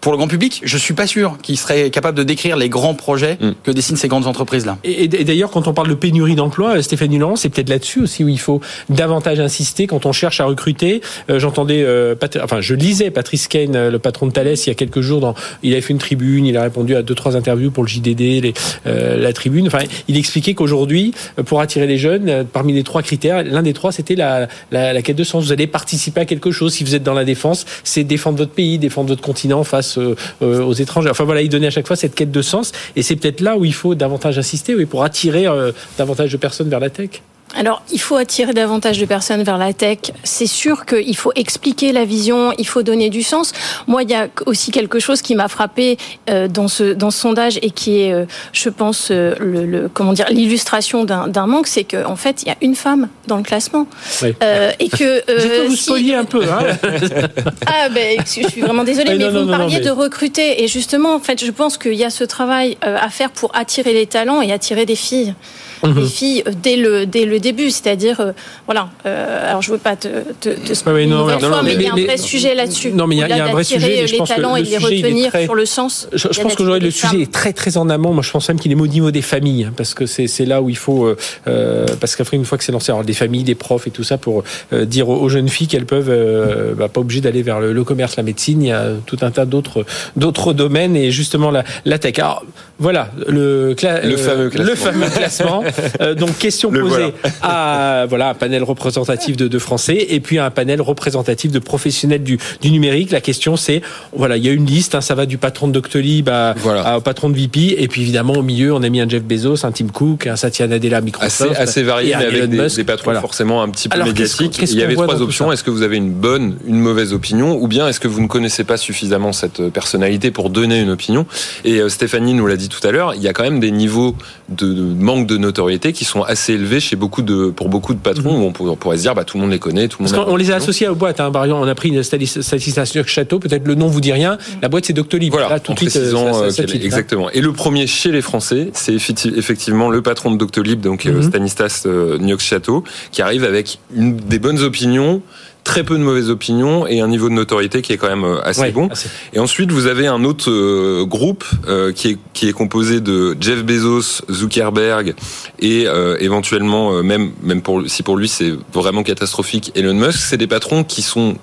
[0.00, 2.94] pour le grand public, je suis pas sûr qu'il serait capable de décrire les grands
[2.94, 3.50] projets mm.
[3.64, 4.78] que dessinent ces grandes entreprises-là.
[4.84, 8.22] Et, d'ailleurs, quand on parle de pénurie d'emploi, euh, Stéphanie Laurent, c'est peut-être là-dessus aussi
[8.22, 11.00] où il faut davantage insister quand on cherche à recruter.
[11.30, 14.74] Euh, j'entendais, euh, enfin, je lisais Patrice Kane, le patron de Thales, il y a
[14.74, 15.20] quelques jours.
[15.20, 17.88] Dans, il avait fait une tribune, il a répondu à deux trois interviews pour le
[17.88, 19.66] JDD, les, la tribune.
[19.66, 21.14] Enfin, il expliquait qu'aujourd'hui,
[21.46, 25.02] pour attirer les jeunes, parmi les trois critères, l'un des trois, c'était la, la, la
[25.02, 25.44] quête de sens.
[25.44, 26.74] Vous allez participer à quelque chose.
[26.76, 30.14] Si vous êtes dans la défense, c'est défendre votre pays, défendre votre continent face euh,
[30.42, 31.08] euh, aux étrangers.
[31.08, 32.72] Enfin voilà, il donnait à chaque fois cette quête de sens.
[32.96, 36.36] Et c'est peut-être là où il faut davantage insister, oui, pour attirer euh, davantage de
[36.36, 37.22] personnes vers la tech.
[37.54, 39.98] Alors, il faut attirer davantage de personnes vers la tech.
[40.24, 43.52] C'est sûr qu'il faut expliquer la vision, il faut donner du sens.
[43.86, 45.96] Moi, il y a aussi quelque chose qui m'a frappé
[46.28, 50.12] euh, dans ce dans ce sondage et qui est, euh, je pense, euh, le, comment
[50.12, 53.42] dire, l'illustration d'un manque, c'est qu'en en fait, il y a une femme dans le
[53.42, 53.86] classement
[54.22, 54.34] oui.
[54.80, 56.14] et que je peux vous si...
[56.14, 56.42] un peu.
[56.42, 56.76] Hein
[57.66, 61.20] ah ben, je suis vraiment désolée, mais vous me parliez de recruter et justement, en
[61.20, 64.52] fait, je pense qu'il y a ce travail à faire pour attirer les talents et
[64.52, 65.34] attirer des filles
[65.84, 66.06] les mhm.
[66.06, 67.70] filles euh, dès le, dès le début.
[67.70, 68.32] C'est-à-dire, euh,
[68.66, 70.08] voilà, euh, alors je ne veux pas te,
[70.40, 72.92] te, te oui, non, non, fois, mais, il y a un vrai sujet là-dessus.
[72.92, 74.06] Non, mais il y a, y a un vrai sujet.
[74.06, 76.08] les talents et les retenir sur le sens.
[76.12, 78.12] Je, je pense qu'aujourd'hui, le sujet est très, très en amont.
[78.12, 80.62] Moi, je pense même qu'il est au niveau des familles, hein, parce que c'est là
[80.62, 81.14] où il faut,
[81.46, 84.04] euh, parce qu'après, une fois que c'est lancé, alors des familles, des profs et tout
[84.04, 88.16] ça, pour dire aux, jeunes filles qu'elles peuvent, bah, pas obligées d'aller vers le, commerce,
[88.16, 89.84] la médecine, il y a tout un tas d'autres
[90.16, 92.18] d'autres domaines et justement la, la tech.
[92.18, 92.44] Alors,
[92.78, 94.70] voilà, le, le, fameux classement.
[94.70, 95.64] Le fameux classement.
[96.00, 100.50] Euh, donc question posée à voilà un panel représentatif de, de, Français et puis un
[100.50, 103.10] panel représentatif de professionnels du, du numérique.
[103.12, 105.72] La question c'est voilà il y a une liste, hein, ça va du patron de
[105.72, 106.54] Doctolib à,
[106.96, 109.64] au patron de VP et puis évidemment au milieu on a mis un Jeff Bezos,
[109.64, 113.14] un Tim Cook, un Satya Nadella Microsoft, assez, assez varié mais avec des, des, patrons
[113.20, 114.58] forcément un petit peu médiatiques.
[114.62, 115.52] il y avait trois options.
[115.52, 118.28] Est-ce que vous avez une bonne, une mauvaise opinion ou bien est-ce que vous ne
[118.28, 121.26] connaissez pas suffisamment cette personnalité pour donner une opinion?
[121.64, 123.70] Et euh, Stéphanie nous l'a dit tout à l'heure, il y a quand même des
[123.70, 124.14] niveaux
[124.48, 127.98] de, de manque de notoriété qui sont assez élevés chez beaucoup de, pour beaucoup de
[127.98, 128.56] patrons, mhm.
[128.60, 130.24] où on pourrait se dire, bah, tout le monde les connaît, tout le monde.
[130.28, 131.30] on les a associés aux boîtes, hein.
[131.30, 134.38] Par exemple, on a pris une statistique Château, peut-être le nom vous dit rien.
[134.62, 135.32] La boîte, c'est Doctolib.
[135.32, 136.50] Voilà, tout de suite, euh,
[136.82, 137.30] exactement.
[137.30, 141.22] Et le premier chez les Français, c'est effectivement le patron de Doctolib, donc euh, mhm.
[141.22, 145.22] Stanislas euh, Niox Château, qui arrive avec une, des bonnes opinions
[145.66, 148.40] très peu de mauvaises opinions et un niveau de notoriété qui est quand même euh,
[148.42, 148.88] assez bon.
[149.32, 153.36] Et ensuite, vous avez un autre euh, groupe euh, qui, est, qui est composé de
[153.40, 155.14] Jeff Bezos, Zuckerberg
[155.58, 155.86] et
[156.20, 160.18] éventuellement même même pour si pour lui c'est vraiment catastrophique Elon Musk.
[160.18, 161.36] C'est des patrons qui sont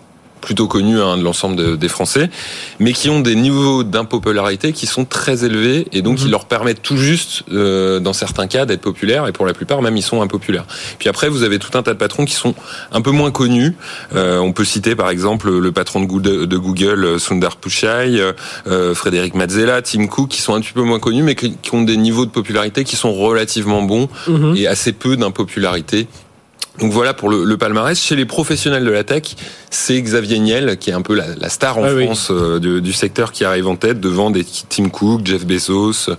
[0.43, 2.29] plutôt connus hein, de l'ensemble des Français,
[2.79, 6.31] mais qui ont des niveaux d'impopularité qui sont très élevés et donc qui mhm.
[6.31, 9.95] leur permettent tout juste, euh, dans certains cas, d'être populaires et pour la plupart même
[9.95, 10.65] ils sont impopulaires.
[10.99, 12.53] Puis après vous avez tout un tas de patrons qui sont
[12.91, 13.75] un peu moins connus.
[14.15, 18.21] Euh, on peut citer par exemple le patron de Google, Sundar Pichai,
[18.67, 21.83] euh, Frédéric Mazzella, Tim Cook, qui sont un petit peu moins connus mais qui ont
[21.83, 24.55] des niveaux de popularité qui sont relativement bons mhm.
[24.57, 26.07] et assez peu d'impopularité
[26.79, 27.99] donc voilà pour le, le, palmarès.
[27.99, 29.35] Chez les professionnels de la tech,
[29.69, 33.31] c'est Xavier Niel qui est un peu la, la star en France euh, du, secteur
[33.31, 36.09] qui arrive en tête devant des Tim Cook, Jeff Bezos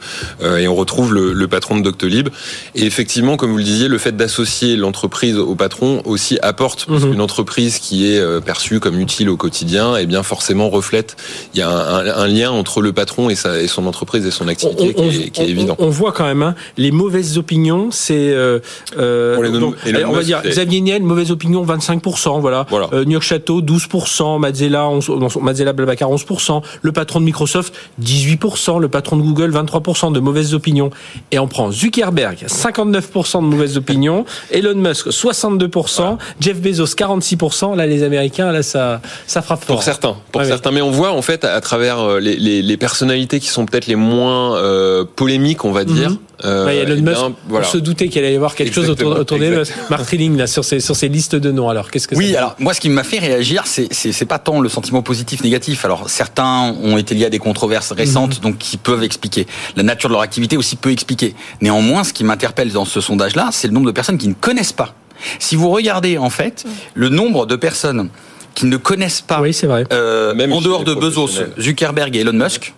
[0.42, 2.28] euh, et on retrouve le, le, patron de Doctolib.
[2.76, 7.02] Et effectivement, comme vous le disiez, le fait d'associer l'entreprise au patron aussi apporte parce
[7.02, 11.16] qu'une entreprise qui est euh, perçue comme utile au quotidien, et eh bien forcément reflète.
[11.54, 14.30] Il y a un, un, lien entre le patron et, sa, et, son entreprise et
[14.30, 15.74] son activité qui, est, qui, est, évident.
[15.80, 17.90] On, voit quand même hein, les mauvaises opinions.
[17.90, 18.60] C'est euh,
[18.96, 22.66] on, va dire Xavier Niel, mauvaise opinion, 25%, voilà.
[22.70, 22.88] voilà.
[22.92, 28.80] Euh, New York Château, 12%, Mazzella, 11, Mazzella Blablacar, 11%, le patron de Microsoft, 18%,
[28.80, 30.90] le patron de Google, 23% de mauvaises opinions.
[31.30, 37.76] Et on prend Zuckerberg, 59% de mauvaises opinions, Elon Musk, 62%, Jeff Bezos, 46%.
[37.76, 39.76] Là, les Américains, là, ça, ça frappe fort.
[39.76, 40.70] Pour certains, pour certains.
[40.70, 43.86] Mais on voit, en fait, à travers euh, les, les, les personnalités qui sont peut-être
[43.86, 46.18] les moins euh, polémiques, on va dire, mhm.
[46.44, 47.20] Euh, Elon Musk,
[47.50, 50.46] on se doutait qu'il allait y avoir quelque chose autour, autour des Mark Trilling, là,
[50.46, 51.68] sur ces, sur ces listes de noms.
[51.68, 54.60] Alors, qu'est-ce que Oui, alors, moi, ce qui m'a fait réagir, c'est, c'est, pas tant
[54.60, 55.84] le sentiment positif, négatif.
[55.84, 58.42] Alors, certains ont été liés à des controverses récentes, mhm.
[58.42, 59.46] donc, qui peuvent expliquer.
[59.76, 61.34] La nature de leur activité aussi peut expliquer.
[61.60, 64.72] Néanmoins, ce qui m'interpelle dans ce sondage-là, c'est le nombre de personnes qui ne connaissent
[64.72, 64.94] pas.
[65.38, 68.08] Si vous regardez, en fait, le nombre de personnes
[68.54, 69.84] qui ne connaissent pas, oui, c'est vrai.
[69.92, 72.74] Euh, Même en dehors de Bezos, Zuckerberg et Elon Musk,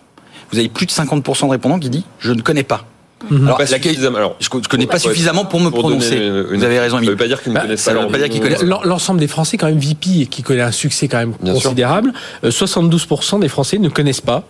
[0.52, 2.84] vous avez plus de 50% de répondants qui disent je ne connais pas.
[3.30, 3.48] Mhm.
[3.48, 3.60] Alors,
[4.16, 6.30] alors, je connais pas suffisamment pour me prononcer.
[6.50, 6.96] Vous avez raison.
[6.98, 8.28] Ça ne veut pas dire qu'ils ne bah, pas.
[8.38, 8.62] connaissent.
[8.62, 12.12] L'ensemble des Français, quand même, VP, qui connaît un succès quand même considérable.
[12.44, 14.44] 72% euh, des Français ne connaissent pas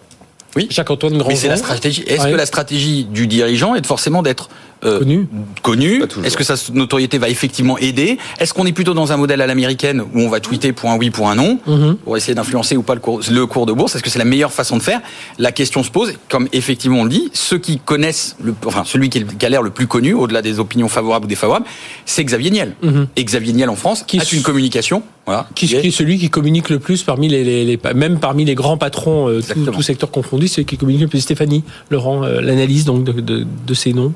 [0.56, 0.66] Oui.
[0.70, 1.28] Jacques-Antoine Grandjean.
[1.28, 2.02] Mais c'est la stratégie.
[2.06, 4.48] Est-ce que la stratégie du dirigeant est forcément d'être
[4.84, 5.28] euh, connu.
[5.62, 6.02] connu.
[6.24, 9.46] Est-ce que sa notoriété va effectivement aider Est-ce qu'on est plutôt dans un modèle à
[9.46, 11.96] l'américaine où on va tweeter pour un oui, pour un non, mhm.
[11.96, 14.26] pour essayer d'influencer ou pas le cours, le cours de bourse Est-ce que c'est la
[14.26, 15.00] meilleure façon de faire
[15.38, 19.08] La question se pose, comme effectivement on le dit, ceux qui connaissent, le, enfin celui
[19.08, 21.66] qui, a l'air le plus connu, au-delà des opinions favorables ou défavorables,
[22.04, 22.74] c'est Xavier Niel.
[22.82, 23.08] Mhm.
[23.16, 25.02] Et Xavier Niel en France qui a une communication.
[25.26, 25.90] Voilà, qui, est...
[25.90, 30.12] celui qui communique le plus parmi les, même parmi les grands patrons, euh, tout, secteur
[30.12, 31.20] confondu, c'est qui communique le plus.
[31.20, 34.12] Stéphanie Laurent, euh, l'analyse donc de, de ces noms.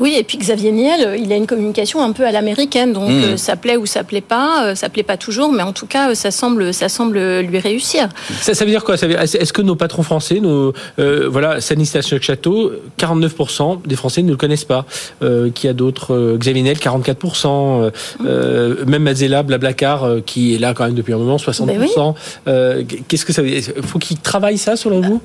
[0.00, 3.24] Oui, et puis Xavier Niel il a une communication un peu à l'américaine, donc hmm.
[3.24, 5.86] euh, ça plaît ou ça plaît pas, euh, ça plaît pas toujours, mais en tout
[5.86, 8.08] cas, euh, ça semble, ça semble lui réussir.
[8.40, 8.94] Ça, veut dire quoi?
[8.96, 14.64] Est-ce que nos patrons français, nos, voilà, Stanislas Château, 49% des Français ne le connaissent
[14.64, 14.86] pas.
[15.54, 16.36] qui a d'autres?
[16.38, 17.90] Xavier Niel, 44%.
[18.86, 22.14] même Mazella, Blablacar, qui est là quand même depuis un moment, 60%.
[22.46, 23.62] Ben qu'est-ce que ça veut dire?
[23.82, 25.20] Faut qu'il travaille ça, selon vous?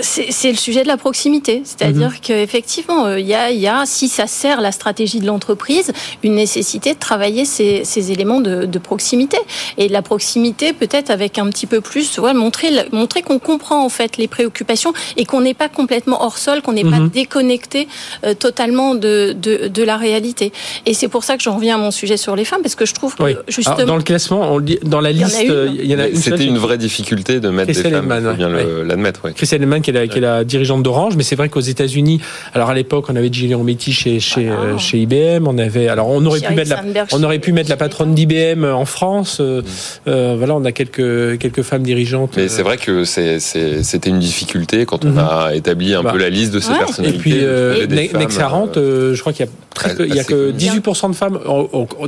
[0.00, 2.20] C'est le sujet de la proximité, c'est-à-dire mhm.
[2.22, 5.92] qu'effectivement, il y a, y a, si ça sert la stratégie de l'entreprise
[6.22, 9.38] une nécessité de travailler ces, éléments de, proximité.
[9.78, 13.88] Et la proximité, peut-être avec un petit peu plus, ouais, montrer, montrer qu'on comprend en
[13.88, 17.08] fait les préoccupations et qu'on n'est pas complètement hors sol, qu'on n'est pas mhm.
[17.08, 17.88] déconnecté
[18.24, 20.52] euh, totalement de, de, la réalité.
[20.86, 22.86] Et c'est pour ça que j'en reviens à mon sujet sur les femmes, parce que
[22.86, 23.84] je trouve que justement...
[23.84, 26.16] dans le classement, on dans la liste, il y en a une.
[26.16, 29.24] C'était une vraie difficulté de mettre des femmes, il faut bien l'admettre.
[29.24, 29.32] Ouais.
[29.32, 32.20] Christelle Lehmann, qui est la, dirigeante d'Orange, mais c'est vrai qu'aux États-Unis,
[32.52, 36.08] alors à l'époque, on avait Gillian Métis chez, chez, euh, chez IBM, on avait, alors
[36.08, 39.38] on aurait pu mettre la, on aurait pu mettre la patronne d'IBM en France.
[39.40, 39.62] Euh,
[40.08, 42.34] euh, voilà, on a quelques quelques femmes dirigeantes.
[42.36, 45.18] Mais c'est vrai que c'était une difficulté quand on mhm.
[45.18, 46.12] a établi un bah.
[46.12, 47.18] peu la liste de ces personnalités.
[47.18, 50.24] Et puis euh, Next 40, je crois qu'il y a très peu, il y a
[50.24, 51.38] que 18% de femmes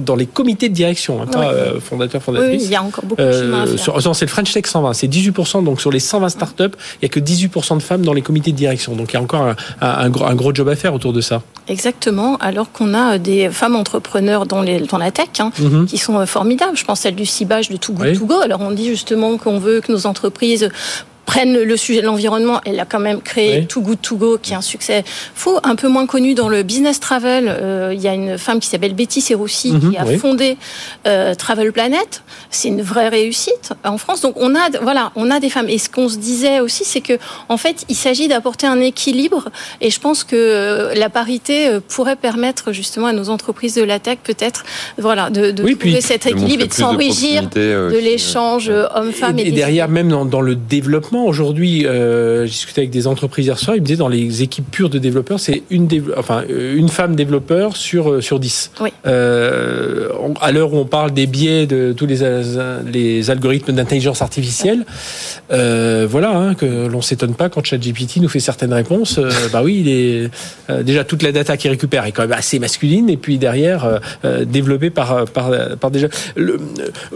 [0.00, 2.64] dans les comités de direction, hein, pas fondateurs fondatrices.
[2.64, 3.64] il y a encore beaucoup de chemin
[4.14, 6.64] C'est le French Tech 120, c'est 18% donc sur les 120 startups,
[7.00, 8.94] il y a que 18% de femmes dans les comités de direction.
[8.94, 11.42] Donc il y a encore un, un, un gros job à faire autour de ça.
[11.68, 15.86] Exactement, alors qu'on a des femmes entrepreneurs dans, les, dans la tech hein, mhm.
[15.86, 16.76] qui sont formidables.
[16.76, 18.40] Je pense à celle du cibage de Too Good To Go.
[18.40, 20.70] Alors on dit justement qu'on veut que nos entreprises
[21.26, 22.60] prennent le sujet de l'environnement.
[22.64, 25.74] Elle a quand même créé Too Good To Go, qui est un succès fou, un
[25.74, 27.48] peu moins connu dans le business travel.
[27.48, 30.56] Euh, il y a une femme qui s'appelle Betty Serroussi mhm, qui a fondé
[31.06, 32.22] euh, Travel Planet.
[32.50, 34.22] C'est une vraie réussite en France.
[34.22, 35.68] Donc on a, voilà, on a des femmes.
[35.68, 39.50] Et ce qu'on se disait aussi, c'est que en fait, il s'agit d'apporter un équilibre.
[39.80, 43.98] Et je pense que euh, la parité pourrait permettre justement à nos entreprises de la
[43.98, 44.64] tech, peut-être,
[44.96, 49.38] voilà, de, de trouver cet équilibre et de s'enrichir de, l'échange homme-femme.
[49.40, 53.46] Et, et, derrière, même dans, dans le développement aujourd'hui, euh, j'ai discuté avec des entreprises
[53.46, 56.76] hier soir, ils me disaient dans les équipes pures de développeurs, c'est une, enfin, euh,
[56.76, 58.72] une femme développeur sur, euh, sur 10.
[58.80, 58.90] Oui.
[59.06, 60.08] Euh,
[60.40, 62.18] à l'heure où on parle des biais de tous les,
[62.92, 64.84] les algorithmes d'intelligence artificielle,
[65.52, 69.18] euh, voilà, hein, que l'on s'étonne pas quand ChatGPT nous fait certaines réponses.
[69.52, 73.08] bah oui, il est déjà toute la data qu'il récupère est quand même assez masculine,
[73.08, 74.00] et puis derrière
[74.44, 76.08] développée par, par, par déjà.
[76.34, 76.58] Le,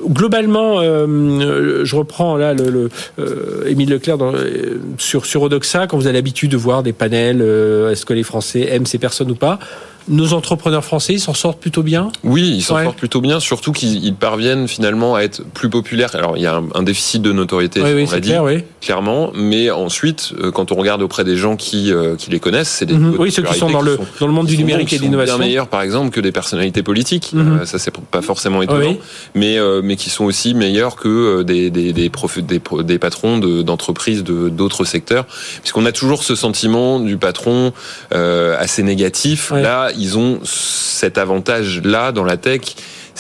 [0.09, 2.71] globalement, je reprends là le,
[3.17, 7.91] le Leclerc dans, euh, sur, Odoxa, quand vous avez l'habitude de voir des panels, euh,
[7.91, 9.59] est-ce que les Français aiment ces personnes ou pas?
[10.09, 14.15] Nos entrepreneurs français s'en sortent plutôt bien Oui, ils s'en sortent plutôt bien, surtout qu'ils
[14.15, 16.15] parviennent finalement à être plus populaires.
[16.15, 18.35] Alors il y a un, déficit de notoriété, oui, on dit,
[18.81, 22.71] clairement, mais ensuite, euh, quand on regarde auprès des gens qui, euh, qui les connaissent,
[22.71, 23.17] c'est des mhm.
[23.19, 25.47] oui, ceux qui sont dans le dans le monde du numérique et de l'innovation, bien
[25.47, 27.33] meilleurs par exemple que des personnalités politiques.
[27.33, 27.61] Mhm.
[27.61, 28.97] Euh, ça c'est pas forcément étonnant,
[29.35, 34.49] mais mais qui sont aussi meilleurs que des des des, des, des patrons d'entreprises de,
[34.49, 35.27] d'autres secteurs,
[35.61, 37.73] puisqu'on a toujours ce sentiment du patron
[38.11, 39.53] assez négatif.
[39.53, 42.61] Là ils ont cet avantage-là dans la tech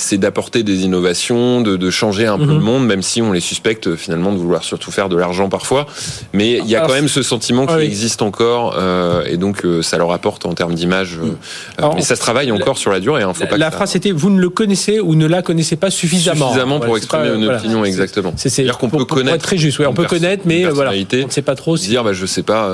[0.00, 2.60] c'est d'apporter des innovations, de, de, changer un peu le mhm.
[2.60, 5.86] monde, même si on les suspecte euh, finalement de vouloir surtout faire de l'argent parfois.
[6.32, 9.82] Mais il y a quand même ce sentiment qui existe encore, euh, et donc euh,
[9.82, 11.18] ça leur apporte en termes d'image.
[11.22, 13.22] Euh, mais ça se travaille encore sur la durée.
[13.22, 15.90] Hein, faut pas la phrase c'était vous ne le connaissez ou ne la connaissez pas
[15.90, 16.48] suffisamment.
[16.48, 18.32] Suffisamment pour exprimer une opinion exactement.
[18.36, 19.36] C'est-à-dire qu'on peut connaître.
[19.36, 21.76] Être très juste, ouais, on peut connaître, mais voilà, on ne sait pas trop.
[21.76, 21.88] Si...
[21.88, 22.68] Dire, bah, je sais pas.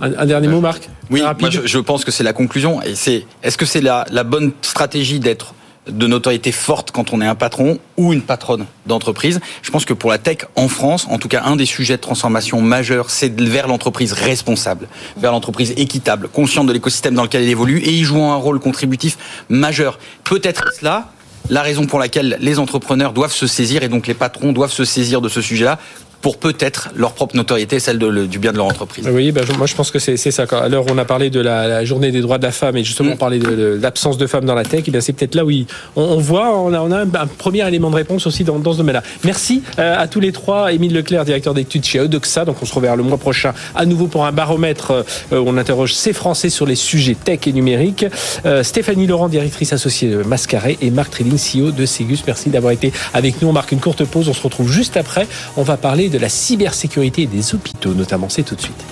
[0.00, 0.88] Un, un, dernier mot, Marc?
[1.10, 2.82] Oui, moi, je, je, pense que c'est la conclusion.
[2.82, 5.54] Et c'est, est-ce que c'est la, la bonne stratégie d'être
[5.88, 9.40] de notoriété forte quand on est un patron ou une patronne d'entreprise.
[9.62, 12.02] Je pense que pour la tech en France, en tout cas, un des sujets de
[12.02, 17.48] transformation majeurs, c'est vers l'entreprise responsable, vers l'entreprise équitable, consciente de l'écosystème dans lequel elle
[17.48, 19.18] évolue et y jouant un rôle contributif
[19.48, 19.98] majeur.
[20.24, 21.08] Peut-être cela
[21.50, 24.84] la raison pour laquelle les entrepreneurs doivent se saisir et donc les patrons doivent se
[24.84, 25.78] saisir de ce sujet-là
[26.22, 29.08] pour peut-être leur propre notoriété, celle du bien de leur entreprise.
[29.12, 30.44] Oui, ben, moi je pense que c'est ça.
[30.52, 33.14] Alors on a parlé de la, journée des droits de la femme et justement mm.
[33.14, 34.84] on parlait de, l'absence de femmes dans la tech.
[34.86, 35.50] Et bien c'est peut-être là où
[35.96, 38.78] on, voit, on a, on a un, premier élément de réponse aussi dans, dans ce
[38.78, 39.02] domaine-là.
[39.24, 40.72] Merci euh, à tous les trois.
[40.72, 42.44] Émile Leclerc, directeur d'études chez Odoxa.
[42.44, 44.92] Donc on se reverra le mois prochain à nouveau pour un baromètre
[45.32, 48.06] euh, où on interroge ces Français sur les sujets tech et numérique.
[48.46, 52.22] Euh, Stéphanie Laurent, directrice associée de Mascaré et Marc Trilling, CEO de Ségus.
[52.26, 53.48] Merci d'avoir été avec nous.
[53.48, 54.28] On marque une courte pause.
[54.28, 55.26] On se retrouve juste après.
[55.56, 58.28] On va parler de la cybersécurité des hôpitaux, notamment.
[58.28, 58.84] C'est tout de suite.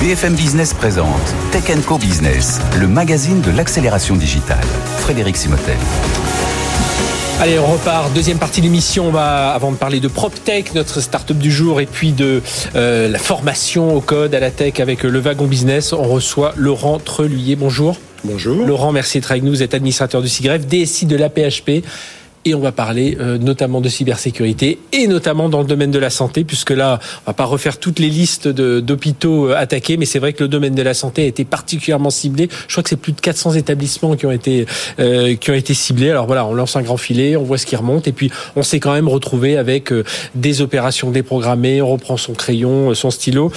[0.00, 4.64] BFM Business présente Tech Co Business, le magazine de l'accélération digitale.
[4.98, 5.76] Frédéric Simotel.
[7.40, 8.12] Allez, on repart.
[8.12, 9.08] Deuxième partie de l'émission.
[9.08, 12.42] On va, avant de parler de PropTech, notre start-up du jour, et puis de
[12.76, 16.98] euh, la formation au code, à la tech avec le wagon business, on reçoit Laurent
[16.98, 17.56] Treluyer.
[17.56, 17.96] Bonjour.
[18.24, 18.64] Bonjour.
[18.64, 19.50] Laurent, merci d'être avec nous.
[19.50, 21.82] Vous êtes administrateur du SIGREF, DSI de l'APHP
[22.44, 26.10] et on va parler euh, notamment de cybersécurité et notamment dans le domaine de la
[26.10, 30.18] santé, puisque là, on va pas refaire toutes les listes d'hôpitaux euh, attaqués, mais c'est
[30.18, 32.48] vrai que le domaine de la santé a été particulièrement ciblé.
[32.68, 34.66] Je crois que c'est plus de 400 établissements qui ont été
[34.98, 36.10] euh, qui ont été ciblés.
[36.10, 38.62] Alors voilà, on lance un grand filet, on voit ce qui remonte, et puis on
[38.62, 39.92] s'est quand même retrouvé avec
[40.34, 41.80] des opérations déprogrammées.
[41.82, 43.52] On reprend son crayon, son stylo.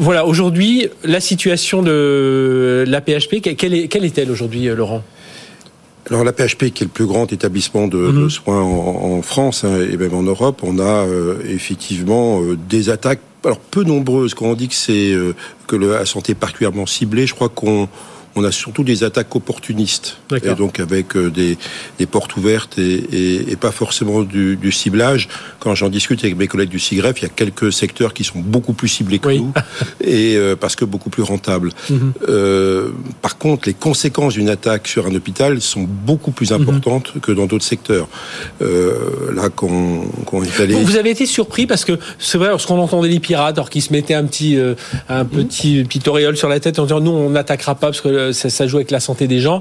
[0.00, 5.02] voilà, aujourd'hui, la situation de la PHP, quelle est quelle est-elle aujourd'hui, Laurent?
[6.10, 8.30] Alors la PHP, qui est le plus grand établissement de, mhm.
[8.30, 13.20] soins en, France hein, et même en Europe, on a euh, effectivement euh, des attaques,
[13.44, 14.34] alors peu nombreuses.
[14.34, 15.34] Quand on dit que c'est euh,
[15.66, 17.88] que la santé est particulièrement ciblée, je crois qu'on
[18.36, 21.56] on a surtout des attaques opportunistes, et donc avec euh, des,
[21.98, 25.28] des portes ouvertes et, et, pas forcément du, du ciblage.
[25.60, 28.40] Quand j'en discute avec mes collègues du CIGREF, il y a quelques secteurs qui sont
[28.40, 29.52] beaucoup plus ciblés que nous,
[30.00, 31.70] et euh, parce que beaucoup plus rentables.
[31.88, 32.12] Mhm.
[32.28, 32.90] euh,
[33.22, 36.62] par contre, les conséquences d'une attaque sur un hôpital sont beaucoup plus mhm.
[36.62, 38.08] importantes que dans d'autres secteurs.
[38.62, 40.74] Euh, là, quand, quand est allé...
[40.74, 43.92] Vous avez été surpris parce que c'est vrai, lorsqu'on entendait les pirates, alors qu'ils se
[43.92, 44.58] mettaient un petit,
[45.08, 46.00] un petit, petit
[46.34, 49.00] sur la tête en disant nous on n'attaquera pas parce que ça, joue avec la
[49.00, 49.60] santé des gens.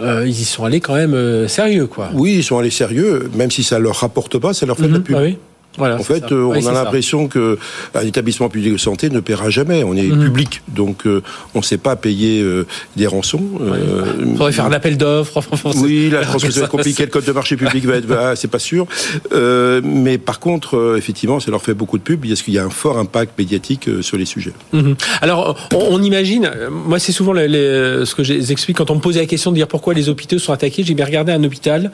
[0.00, 2.10] Euh, ils y sont allés quand même euh, sérieux, quoi.
[2.14, 4.92] Oui, ils sont allés sérieux, même si ça leur rapporte pas, ça leur fait de
[4.92, 5.04] la mhm.
[5.04, 5.16] pub.
[5.16, 5.22] Ah
[5.78, 7.58] en fait, euh, on a l'impression que
[7.94, 9.84] un établissement public de santé ne paiera jamais.
[9.84, 10.24] On est mhm.
[10.24, 11.22] public, donc euh,
[11.54, 13.42] on ne sait pas payer euh, des rançons.
[14.20, 15.40] Il faudrait faire un appel d'offres.
[15.76, 17.04] oui, là, je pense que c'est compliqué.
[17.04, 18.86] Le code de marché public va être, bah, c'est pas sûr.
[19.32, 22.70] mais par contre, effectivement, ça leur fait beaucoup de pub parce qu'il y a un
[22.70, 24.52] fort impact médiatique sur les sujets.
[24.72, 24.96] Mhm.
[25.20, 26.50] Alors, on, imagine.
[26.70, 29.94] Moi, c'est souvent ce que j'explique quand on me pose la question de dire pourquoi
[29.94, 30.82] les hôpitaux sont attaqués.
[30.84, 31.90] J'ai bien regardé un hôpital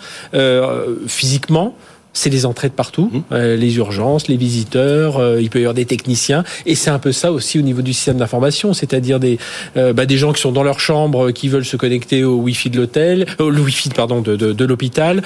[1.07, 1.75] physiquement
[2.13, 3.21] c'est les entrées de partout, mmh.
[3.33, 6.99] euh, les urgences, les visiteurs, euh, il peut y avoir des techniciens, et c'est un
[6.99, 9.39] peu ça aussi au niveau du système d'information, c'est-à-dire des
[9.77, 12.71] euh, bah, des gens qui sont dans leur chambre, qui veulent se connecter au Wi-Fi
[12.71, 15.23] de l'hôtel, au Wi-Fi pardon de, de, de l'hôpital.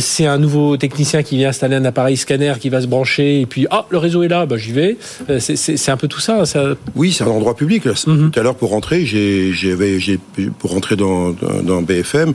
[0.00, 3.46] c'est un nouveau technicien qui vient installer un appareil scanner qui va se brancher, et
[3.46, 4.96] puis ah le réseau est là, bah j'y vais.
[5.38, 6.44] c'est un peu tout ça.
[6.44, 6.74] ça...
[6.94, 7.84] Oui, c'est un endroit public.
[7.84, 7.92] Là.
[8.06, 8.30] Mmh.
[8.30, 10.18] Tout à l'heure pour rentrer, j'ai j'ai
[10.58, 12.32] pour rentrer dans, dans, BFM,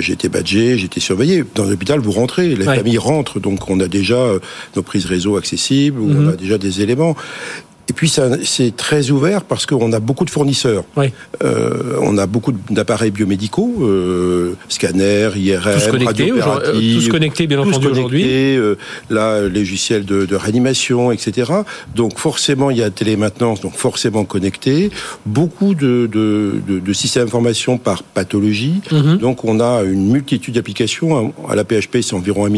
[0.00, 1.44] j'ai été badgé, j'étais surveillé.
[1.54, 2.98] Dans l'hôpital, vous rentrez, les familles
[3.38, 4.38] donc on a déjà euh,
[4.76, 6.28] nos prises réseau accessibles, on mhm.
[6.30, 7.16] a déjà des éléments.
[7.88, 8.12] Et puis
[8.44, 10.84] c'est très ouvert parce qu'on a beaucoup de fournisseurs.
[11.42, 17.60] Euh, on a beaucoup d'appareils biomédicaux, euh, scanners, IRM, tous connectés, euh, tous connectés bien
[17.60, 18.56] entendu aujourd'hui.
[18.56, 18.74] Euh,
[19.08, 21.52] là, logiciels de, de, réanimation, etc.
[21.94, 24.90] Donc forcément il y a télémaintenance, donc forcément connecté.
[25.24, 28.80] Beaucoup de, de, de, de systèmes d'information par pathologie.
[28.92, 29.16] Mhm.
[29.16, 31.32] Donc on a une multitude d'applications.
[31.48, 32.50] À la PHP, c'est environ un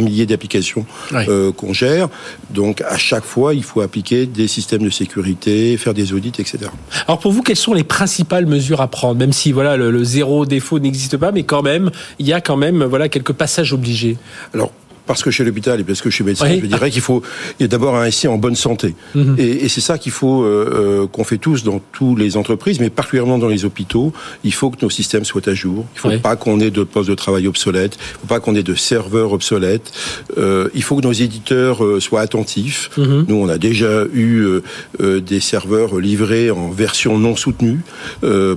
[0.00, 2.08] millier d'applications euh, qu'on gère.
[2.50, 6.32] Donc à chaque fois, il faut appliquer des systèmes système de sécurité, faire des audits,
[6.38, 6.58] etc.
[7.06, 10.02] Alors pour vous, quelles sont les principales mesures à prendre Même si voilà le, le
[10.02, 13.72] zéro défaut n'existe pas, mais quand même, il y a quand même voilà quelques passages
[13.72, 14.16] obligés?
[14.54, 14.72] Alors
[15.08, 17.22] parce que chez l'hôpital et parce que je suis médecin, je dirais qu'il faut
[17.58, 18.94] d'abord un SI en bonne santé.
[19.14, 19.36] Mhm.
[19.38, 22.78] Et, et c'est ça qu'il faut euh, euh, qu'on fait tous dans toutes les entreprises,
[22.78, 24.12] mais particulièrement dans les hôpitaux.
[24.44, 25.86] Il faut que nos systèmes soient à jour.
[25.94, 27.96] Il ne faut pas qu'on ait de postes de travail obsolètes.
[27.96, 29.90] Il ne faut pas qu'on ait de serveurs obsolètes.
[30.36, 32.90] Euh, il faut que nos éditeurs soient attentifs.
[32.98, 33.24] Mhm.
[33.28, 34.60] Nous, on a déjà eu
[35.00, 37.80] des serveurs livrés en version non soutenue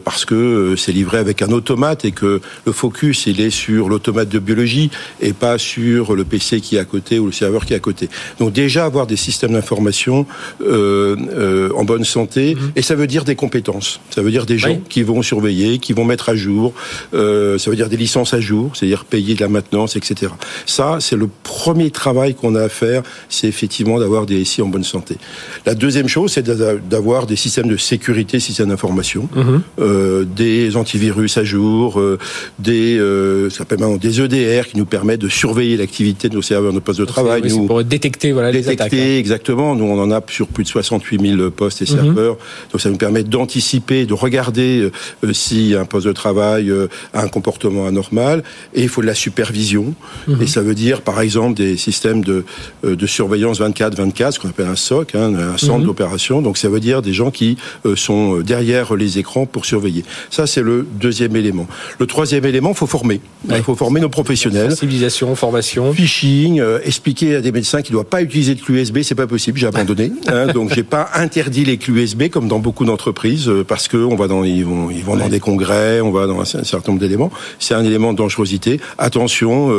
[0.04, 4.30] parce que c'est livré avec un automate et que le focus il est sur l'automate
[4.30, 4.90] de biologie
[5.22, 7.76] et pas sur le PC PC qui est à côté ou le serveur qui est
[7.76, 8.10] à côté.
[8.40, 10.26] Donc déjà avoir des systèmes d'information
[10.62, 12.72] en bonne santé, mhm.
[12.76, 14.00] et ça veut dire des compétences.
[14.10, 16.74] Ça veut dire des gens qui vont surveiller, qui vont mettre à jour.
[17.12, 20.32] ça veut dire des licences à jour, c'est-à-dire payer de la maintenance, etc.
[20.66, 24.68] Ça, c'est le premier travail qu'on a à faire, c'est effectivement d'avoir des SI en
[24.68, 25.18] bonne santé.
[25.66, 26.46] La deuxième chose, c'est
[26.90, 29.62] d'avoir des systèmes de sécurité, systèmes d'information, mhm.
[29.80, 32.18] euh, des antivirus à jour, euh,
[32.60, 36.41] des, euh, ça s'appelle maintenant des EDR qui nous permettent de surveiller l'activité de nos
[36.41, 37.44] serveurs, de postes de travail.
[37.48, 38.94] nous, pour détecter voilà, les attaques.
[38.94, 39.17] Hein.
[39.17, 39.76] exactement.
[39.76, 41.98] Nous, on en a sur plus de 68 000 postes et mhm.
[42.00, 42.38] serveurs.
[42.72, 44.89] Donc, ça nous permet d'anticiper, de regarder
[45.24, 46.72] euh, si un poste de travail
[47.13, 48.44] a un comportement anormal.
[48.74, 49.94] Et il faut de la supervision.
[50.28, 50.41] Mhm.
[50.41, 52.44] Et ça veut dire, par exemple, des systèmes de,
[52.84, 55.86] de surveillance 24-24, ce qu'on appelle un SOC, hein, un centre mhm.
[55.86, 56.41] d'opération.
[56.41, 60.03] Donc ça veut dire des gens qui euh, sont derrière les écrans pour surveiller.
[60.30, 61.68] Ça, c'est le deuxième élément.
[61.99, 63.22] Le troisième élément, il faut former.
[63.49, 64.72] Il faut former nos professionnels.
[64.72, 65.91] Sensibilisation, formation.
[66.12, 69.16] Phishing, euh, expliquer à des médecins qu'ils ne doivent pas utiliser de clé USB, c'est
[69.16, 70.12] pas possible, j'ai abandonné.
[70.28, 73.97] hein, donc j'ai pas interdit les clés USB comme dans beaucoup d'entreprises euh, parce que
[73.97, 76.91] on va dans, ils vont, ils vont dans des congrès, on va dans un, certain
[76.91, 77.32] nombre d'éléments.
[77.59, 78.80] C'est un élément de dangerosité.
[78.97, 79.70] Attention,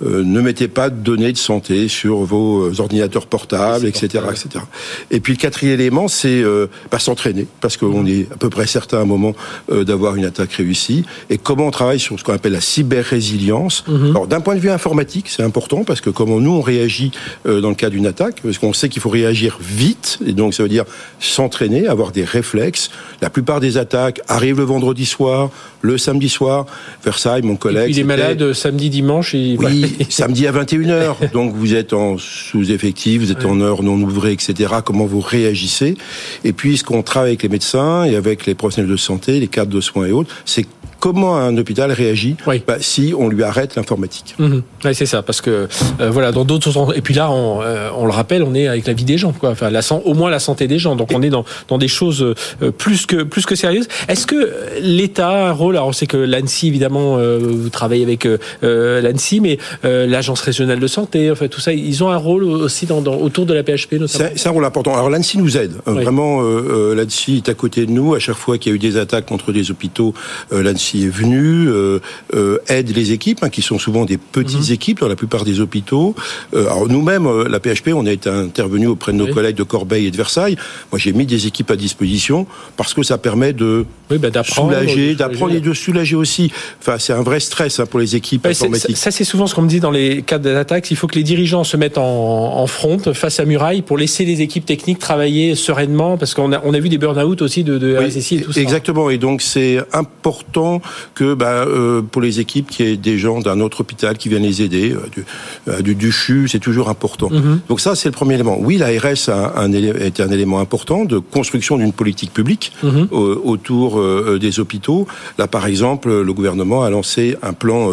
[0.00, 4.64] ne mettez pas de données de santé sur vos ordinateurs portables, etc., etc.
[5.10, 8.66] Et puis le quatrième élément, c'est euh, bah, s'entraîner, parce qu'on est à peu près
[8.66, 9.34] certain à un moment
[9.70, 11.04] euh, d'avoir une attaque réussie.
[11.30, 13.84] Et comment on travaille sur ce qu'on appelle la cyber-résilience?
[13.88, 14.10] Mhm.
[14.10, 17.10] Alors d'un point de vue informatique, c'est important, parce que comment nous on réagit
[17.46, 20.54] euh, dans le cas d'une attaque, parce qu'on sait qu'il faut réagir vite, et donc
[20.54, 20.84] ça veut dire
[21.18, 22.90] s'entraîner, avoir des réflexes.
[23.20, 25.50] La plupart des attaques arrivent le vendredi soir,
[25.80, 26.66] le samedi soir.
[27.04, 27.90] Versailles, mon collègue.
[27.90, 29.34] il est malade samedi, dimanche.
[29.34, 29.56] Et...
[29.58, 31.32] Oui, samedi à 21h.
[31.32, 34.74] Donc vous êtes en sous-effectif, vous êtes en heure non ouvrée, etc.
[34.84, 35.96] Comment vous réagissez?
[36.44, 39.48] Et puis ce qu'on travaille avec les médecins et avec les professionnels de santé, les
[39.48, 40.66] cadres de soins et autres, c'est
[41.02, 44.36] comment un hôpital réagit bah, si on lui arrête l'informatique.
[44.38, 44.62] Mhm.
[44.92, 45.66] c'est ça, parce que
[46.00, 48.86] euh, voilà, dans d'autres et puis là, on, euh, on, le rappelle, on est avec
[48.86, 49.50] la vie des gens, quoi.
[49.50, 50.94] Enfin, la, au moins la santé des gens.
[50.94, 53.88] Donc on est dans, dans des choses euh, plus que plus que sérieuses.
[54.06, 55.74] Est-ce que l'État a un rôle?
[55.74, 58.28] Alors on sait que l'ANSI, évidemment, vous travaillez avec
[58.62, 63.02] l'ANSI, mais l'Agence régionale de santé, enfin tout ça, ils ont un rôle aussi dans,
[63.02, 64.30] autour de la PHP notamment?
[64.36, 64.94] C'est un rôle important.
[64.94, 65.72] Alors l'ANSI nous aide.
[65.84, 68.14] Vraiment, l'ANSI est à côté de nous.
[68.14, 70.14] À chaque fois qu'il y a eu des attaques contre des hôpitaux,
[70.52, 71.98] l'ANSI est venu, euh,
[72.34, 74.74] euh, aide les équipes, hein, qui sont souvent des petites mhm.
[74.74, 76.14] équipes dans la plupart des hôpitaux.
[76.54, 80.06] Euh, alors nous-mêmes, la PHP, on a été intervenu auprès de nos collègues de Corbeil
[80.06, 80.56] et de Versailles.
[80.90, 85.54] Moi, j'ai mis des équipes à disposition parce que ça permet de bah, soulager, d'apprendre
[85.54, 86.52] et de soulager aussi.
[86.80, 88.96] Enfin, c'est un vrai stress hein, pour les équipes informatiques.
[88.96, 90.90] Ça, c'est souvent ce qu'on me dit dans les cas d'attaque.
[90.90, 94.24] Il faut que les dirigeants se mettent en, en, front, face à muraille, pour laisser
[94.24, 97.78] les équipes techniques travailler sereinement, parce qu'on a, on a vu des burn-out aussi de,
[97.78, 98.60] de RSSI et tout ça.
[98.60, 99.10] Exactement.
[99.10, 100.81] Et donc, c'est important
[101.14, 104.28] que bah, euh, pour les équipes, qu'il y ait des gens d'un autre hôpital qui
[104.28, 105.24] viennent les aider, euh, du,
[105.68, 107.30] euh, du, du CHU, c'est toujours important.
[107.30, 107.60] Mhm.
[107.68, 108.56] Donc ça, c'est le premier élément.
[108.60, 113.08] Oui, l'ARS a, un, été un élément important de construction d'une politique publique mhm.
[113.10, 114.00] autour
[114.38, 115.06] des hôpitaux.
[115.38, 117.90] Là, par exemple, le gouvernement a lancé un plan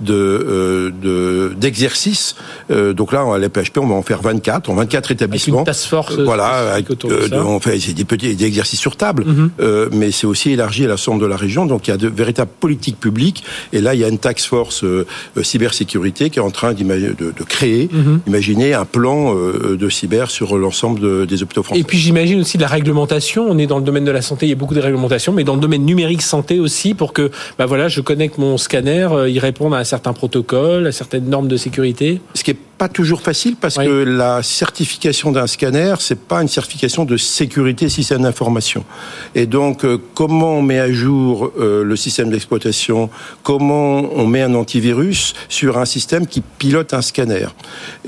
[0.00, 2.36] de d'exercice.
[2.70, 5.58] donc là, à la PHP, on va en faire 24, en 24 établissements.
[5.58, 6.18] Avec une task force.
[6.18, 6.86] voilà, avec,
[7.32, 9.50] on fait c'est des petits des exercices sur table, mhm.
[9.92, 11.66] mais c'est aussi élargi à l'ensemble de la région.
[11.66, 13.44] Donc il y a de véritables politique publique.
[13.72, 15.06] Et là, il y a une tax force euh,
[15.36, 18.20] euh, cybersécurité qui est en train de, de, créer, mhm.
[18.28, 21.80] imaginer un plan euh, de cyber sur l'ensemble des hôpitaux français.
[21.80, 23.46] Et puis j'imagine aussi de la réglementation.
[23.48, 25.44] On est dans le domaine de la santé, il y a beaucoup de réglementations, mais
[25.44, 29.38] dans le domaine numérique santé aussi, pour que, bah voilà, je connecte mon scanner, il
[29.40, 32.20] réponde à un certain protocole, à certaines normes de sécurité.
[32.34, 36.48] Ce qui est pas toujours facile parce que la certification d'un scanner, c'est pas une
[36.48, 38.84] certification de sécurité système d'information.
[39.34, 43.10] Et donc, comment on met à jour le système d'exploitation,
[43.42, 47.46] comment on met un antivirus sur un système qui pilote un scanner.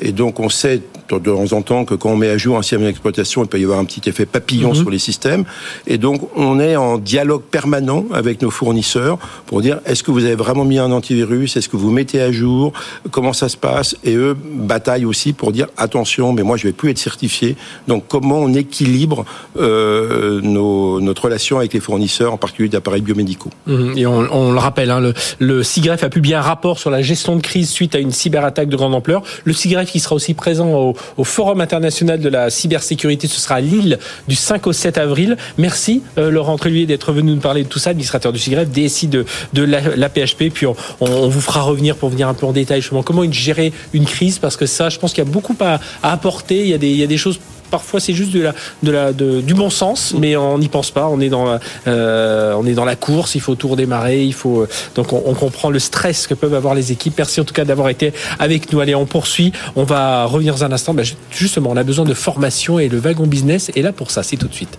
[0.01, 2.63] Et donc on sait de temps en temps que quand on met à jour un
[2.63, 4.75] système d'exploitation, il peut y avoir un petit effet papillon mhm.
[4.75, 5.45] sur les systèmes.
[5.87, 10.25] Et donc on est en dialogue permanent avec nos fournisseurs pour dire est-ce que vous
[10.25, 12.73] avez vraiment mis un antivirus, est-ce que vous mettez à jour,
[13.11, 13.97] comment ça se passe?
[14.05, 17.57] Et eux bataillent aussi pour dire attention, mais moi je vais plus être certifié.
[17.89, 19.25] Donc comment on équilibre
[19.57, 23.51] euh, nos, notre relation avec les fournisseurs, en particulier d'appareils biomédicaux?
[23.67, 23.93] Mhm.
[24.07, 27.41] On, le rappelle, hein, le, le SIGREF a publié un rapport sur la gestion de
[27.41, 29.23] crise suite à une cyberattaque de grande ampleur.
[29.45, 33.27] Le SIGREF qui sera aussi présent au, Forum international de la cybersécurité.
[33.27, 33.99] Ce sera à Lille
[34.29, 35.37] du 5 au 7 avril.
[35.59, 39.09] Merci euh, Laurent Tréluier d'être venu nous parler de tout ça, administrateur du SIGREF, DSI
[39.09, 40.51] de, de la, PHP.
[40.53, 44.05] Puis on, vous fera revenir pour venir un peu en détail justement comment gérer une
[44.05, 46.61] crise parce que ça, je pense qu'il y a beaucoup à, apporter.
[46.61, 47.39] Il y a des, il y a des choses
[47.71, 50.91] parfois c'est juste de la, de la, de, du bon sens, mais on n'y pense
[50.91, 51.09] pas.
[51.09, 54.67] On est dans, euh, on est dans la course, il faut tout redémarrer, il faut
[54.95, 57.15] donc on, on, comprend le stress que peuvent avoir les équipes.
[57.19, 58.81] Merci en tout cas d'avoir été avec nous.
[58.81, 59.53] Allez, on poursuit.
[59.77, 60.95] On va revenir dans un instant.
[60.95, 64.23] Ben, justement, on a besoin de formation et le wagon business est là pour ça.
[64.23, 64.79] C'est tout de suite.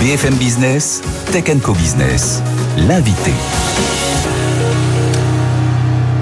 [0.00, 2.42] BFM Business, Tech Co Business,
[2.78, 3.32] l'invité.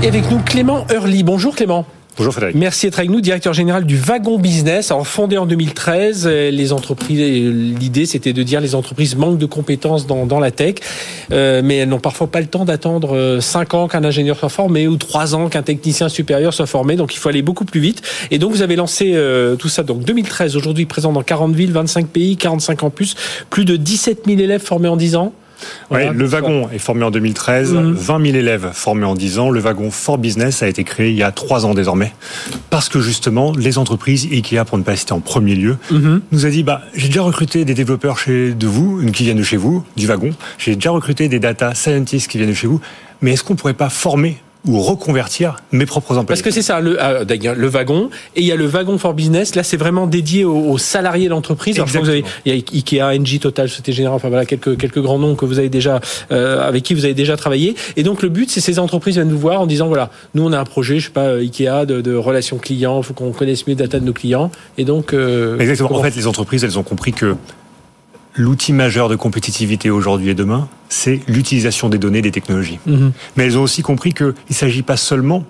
[0.03, 1.23] Et avec nous Clément Hurly.
[1.23, 1.87] Bonjour Clément.
[2.19, 2.57] Bonjour Frédéric.
[2.57, 4.91] Merci d'être avec nous, directeur général du Wagon Business.
[4.91, 10.09] Alors fondé en 2013, les entreprises, l'idée c'était de dire les entreprises manquent de compétences
[10.09, 10.77] dans, dans la tech,
[11.31, 14.89] euh, mais elles n'ont parfois pas le temps d'attendre 5 ans qu'un ingénieur soit formé
[14.89, 18.03] ou 3 ans qu'un technicien supérieur soit formé, donc il faut aller beaucoup plus vite.
[18.33, 21.71] Et donc vous avez lancé euh, tout ça donc 2013, aujourd'hui présent dans 40 villes,
[21.71, 23.15] 25 pays, 45 ans plus,
[23.49, 25.33] plus de 17 000 élèves formés en 10 ans.
[25.91, 29.51] Ouais, le wagon est formé en 2013, 20 000 élèves formés en 10 ans.
[29.51, 32.13] Le wagon For Business a été créé il y a 3 ans désormais.
[32.71, 36.21] Parce que justement, les entreprises, Ikea pour ne pas citer en premier lieu, mhm.
[36.33, 39.43] nous a dit, bah, j'ai déjà recruté des développeurs chez, de vous, qui viennent de
[39.43, 40.31] chez vous, du wagon.
[40.59, 42.81] J'ai déjà recruté des data scientists qui viennent de chez vous.
[43.21, 44.39] Mais est-ce qu'on pourrait pas former
[44.69, 46.27] ou reconvertir mes propres emplois.
[46.27, 49.15] Parce que c'est ça, le, euh, le wagon, et il y a le wagon for
[49.15, 51.77] business, là c'est vraiment dédié aux, salariés de l'entreprise.
[51.77, 55.47] Il y a Ikea, NG, Total, Société Générale, enfin voilà, quelques, quelques grands noms que
[55.47, 56.01] vous avez déjà,
[56.31, 57.75] euh, avec qui vous avez déjà travaillé.
[57.97, 60.53] Et donc le but, c'est ces entreprises viennent nous voir en disant, voilà, nous on
[60.53, 63.33] a un projet, je sais pas, euh, Ikea, de, de relations clients, il faut qu'on
[63.33, 64.51] connaisse mieux les data de nos clients.
[64.77, 65.15] Et donc...
[65.59, 67.37] Exactement, en fait les entreprises, elles ont compris que
[68.39, 72.79] l'outil majeur de compétitivité aujourd'hui et demain, c'est l'utilisation des données, des technologies.
[72.87, 73.13] Mhm.
[73.37, 75.45] Mais elles ont aussi compris qu'il ne s'agit pas seulement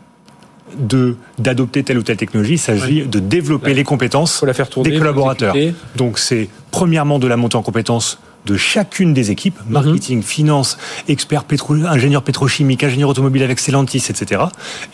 [0.78, 4.90] de d'adopter telle ou telle technologie, il s'agit de développer les compétences la faire tourner,
[4.90, 5.54] des collaborateurs.
[5.96, 9.72] Donc c'est premièrement de la montée en compétences de chacune des équipes, mhm.
[9.72, 10.78] marketing, finance,
[11.08, 14.42] expert pétro, ingénieur pétrochimique, ingénieur automobile avec Stellantis, etc.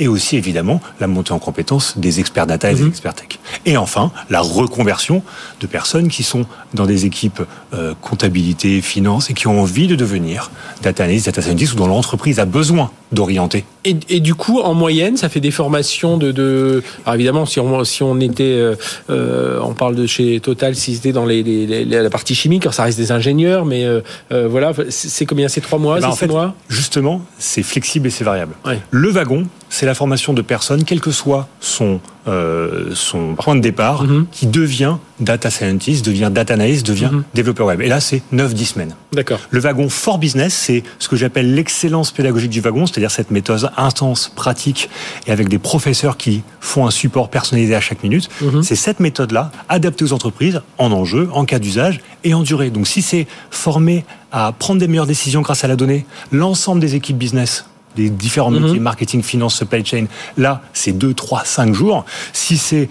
[0.01, 2.89] Et aussi, évidemment, la montée en compétences des experts data et des mhm.
[2.89, 3.39] experts tech.
[3.67, 5.23] Et enfin, la reconversion
[5.61, 7.43] de personnes qui sont dans des équipes
[7.73, 10.51] euh, comptabilité, finance et qui ont envie de devenir
[10.83, 13.65] data analyst, data scientist ou dont l'entreprise a besoin d'orienter.
[13.85, 16.33] Et, et, du coup, en moyenne, ça fait des formations de...
[16.33, 16.83] de...
[17.05, 18.45] Alors évidemment, si on, si on était...
[18.45, 18.75] Euh,
[19.11, 22.75] euh on parle de chez Total, si c'était dans les, les, la partie chimique, alors
[22.75, 24.01] ça reste des ingénieurs, mais euh,
[24.31, 25.49] voilà, c'est combien?
[25.49, 26.55] C'est trois mois, eh ben, c'est mois?
[26.69, 28.55] Justement, c'est flexible et c'est variable.
[28.91, 33.61] Le wagon, c'est la formation de personnes, quel que soit son, euh, son point de
[33.61, 34.27] départ, mhm.
[34.31, 37.25] qui devient data scientist, devient data analyst, devient mhm.
[37.35, 37.81] développeur web.
[37.81, 38.97] Et là, c'est 9-10 semaines.
[39.13, 39.41] D'accord.
[39.51, 43.71] Le wagon for business, c'est ce que j'appelle l'excellence pédagogique du wagon, c'est-à-dire cette méthode
[43.77, 44.89] intense, pratique,
[45.27, 48.29] et avec des professeurs qui font un support personnalisé à chaque minute.
[48.41, 48.63] Mhm.
[48.63, 52.71] C'est cette méthode-là, adaptée aux entreprises, en enjeu, en cas d'usage et en durée.
[52.71, 56.95] Donc si c'est formé à prendre des meilleures décisions grâce à la donnée, l'ensemble des
[56.97, 57.67] équipes business
[57.97, 58.63] des différents mhm.
[58.63, 60.07] métiers, marketing, finance, supply chain.
[60.37, 62.05] Là, c'est 2, 3, 5 jours.
[62.33, 62.89] Si c'est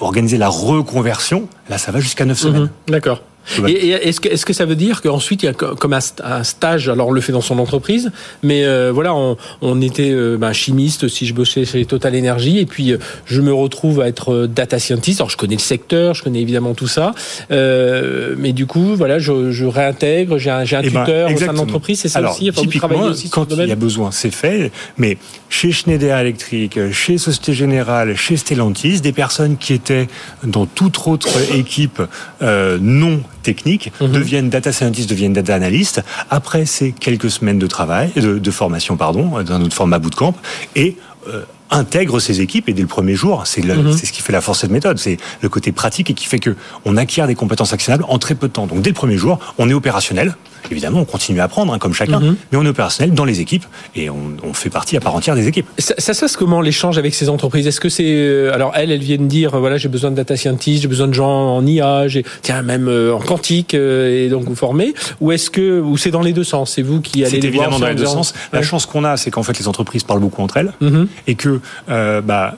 [0.00, 2.48] organiser la reconversion, là, ça va jusqu'à 9 mhm.
[2.48, 2.70] semaines.
[2.88, 3.22] D'accord.
[3.66, 7.12] Et, est-ce que, ça veut dire qu'ensuite il y a comme un, stage, alors on
[7.12, 8.10] le fait dans son entreprise,
[8.42, 12.58] mais euh, voilà, on, on était euh, ben, chimiste si je bossais chez Total Energy,
[12.58, 15.20] et puis euh, je me retrouve à être data scientist.
[15.20, 17.14] Alors je connais le secteur, je connais évidemment tout ça,
[17.50, 21.52] mais du coup voilà, je, je réintègre, j'ai un, un eh ben, tuteur au sein
[21.52, 22.50] de l'entreprise, c'est ça aussi.
[22.50, 24.70] Enfin, typiquement, aussi quand il y a besoin, c'est fait.
[24.96, 25.18] Mais
[25.48, 30.08] chez Schneider Electric, chez Société Générale, chez Stellantis, des personnes qui étaient
[30.44, 32.02] dans toute autre équipe
[32.40, 34.12] non techniques, mhm.
[34.12, 36.02] deviennent data scientists, deviennent data analystes.
[36.30, 40.34] Après, c'est quelques semaines de travail, de, formation, pardon, d'un autre format bootcamp,
[40.74, 40.96] et
[41.28, 43.62] euh, intègre ces équipes et dès le premier jour, c'est
[43.92, 46.26] c'est ce qui fait la force de cette méthode, c'est le côté pratique et qui
[46.26, 48.66] fait que on acquiert des compétences actionnables en très peu de temps.
[48.66, 50.34] Donc dès le premier jour, on est opérationnel.
[50.70, 52.36] Évidemment, on continue à apprendre hein, comme chacun, mhm.
[52.50, 53.64] mais on est opérationnel dans les équipes
[53.94, 55.66] et on, fait partie à part entière des équipes.
[55.78, 57.66] Ça, ça se passe comment l'échange avec ces entreprises?
[57.66, 60.82] Est-ce que c'est euh, alors elles, elles viennent dire voilà j'ai besoin de data scientists,
[60.82, 64.44] j'ai besoin de gens en IA, j'ai tiens même euh, en quantique euh, et donc
[64.44, 64.94] vous formez?
[65.20, 66.72] Ou est-ce que ou c'est dans les deux sens?
[66.72, 68.34] C'est vous qui allez les évidemment voir dans les deux sens.
[68.52, 71.06] La chance qu'on a, c'est qu'en fait les entreprises parlent beaucoup entre elles mhm.
[71.28, 71.57] et que
[71.88, 72.56] euh, bah,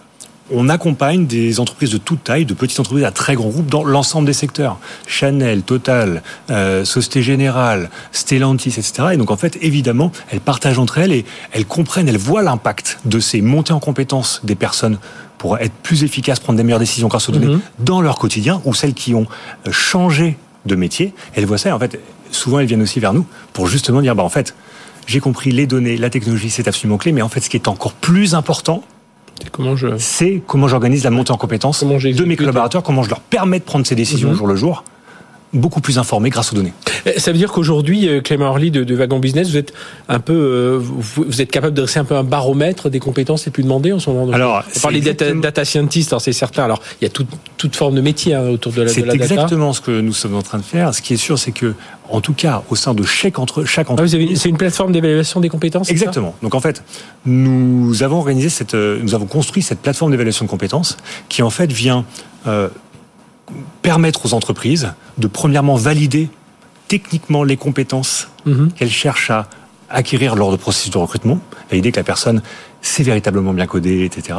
[0.53, 3.84] on accompagne des entreprises de toute taille, de petites entreprises à très grands groupes dans
[3.84, 4.78] l'ensemble des secteurs.
[5.07, 9.11] Chanel, Total, euh, Société Générale, Stellantis, etc.
[9.12, 12.98] Et donc en fait, évidemment, elles partagent entre elles et elles comprennent, elles voient l'impact
[13.05, 14.98] de ces montées en compétences des personnes
[15.38, 17.61] pour être plus efficaces, prendre des meilleures décisions grâce aux données mhm.
[17.78, 19.26] dans leur quotidien, ou celles qui ont
[19.66, 20.36] euh, changé
[20.66, 21.14] de métier.
[21.34, 21.98] Elles voient ça et en fait,
[22.30, 24.55] souvent elles viennent aussi vers nous pour justement dire, bah en fait,
[25.11, 27.66] j'ai compris les données, la technologie, c'est absolument clé, mais en fait, ce qui est
[27.66, 28.84] encore plus important,
[29.98, 33.64] c'est comment j'organise la montée en compétences de mes collaborateurs, comment je leur permets de
[33.64, 34.36] prendre ces décisions mhm.
[34.36, 34.84] jour le jour
[35.53, 36.72] beaucoup plus informés grâce aux données.
[37.07, 39.72] Eh, ça veut dire qu'aujourd'hui, euh, Clément Orly de, de Wagon Business, vous êtes
[40.09, 43.53] un peu, euh, vous, êtes capable de dresser un peu un baromètre des compétences les
[43.53, 44.32] plus demandées en ce moment.
[44.32, 46.64] Alors, on parle des data, data scientists, c'est certain.
[46.64, 49.12] Alors, il y a toute toute forme de métier hein, autour de la, de la
[49.12, 49.26] data.
[49.26, 50.94] C'est exactement ce que nous sommes en train de faire.
[50.94, 51.74] Ce qui est sûr, c'est que,
[52.09, 55.40] en tout cas, au sein de chaque entre chaque ah, entreprise, c'est une plateforme d'évaluation
[55.40, 55.90] des compétences.
[55.90, 56.34] Exactement.
[56.42, 56.82] Donc en fait,
[57.26, 60.96] nous avons organisé cette, euh, nous avons construit cette plateforme d'évaluation de compétences
[61.28, 62.05] qui en fait vient
[62.46, 62.68] euh,
[63.82, 66.28] permettre aux entreprises de premièrement valider
[66.88, 68.72] techniquement les compétences mhm.
[68.72, 69.48] qu'elles cherchent à
[69.90, 71.38] acquérir lors de processus de recrutement,
[71.68, 72.42] valider que la personne
[72.82, 74.38] sait véritablement bien coder, etc.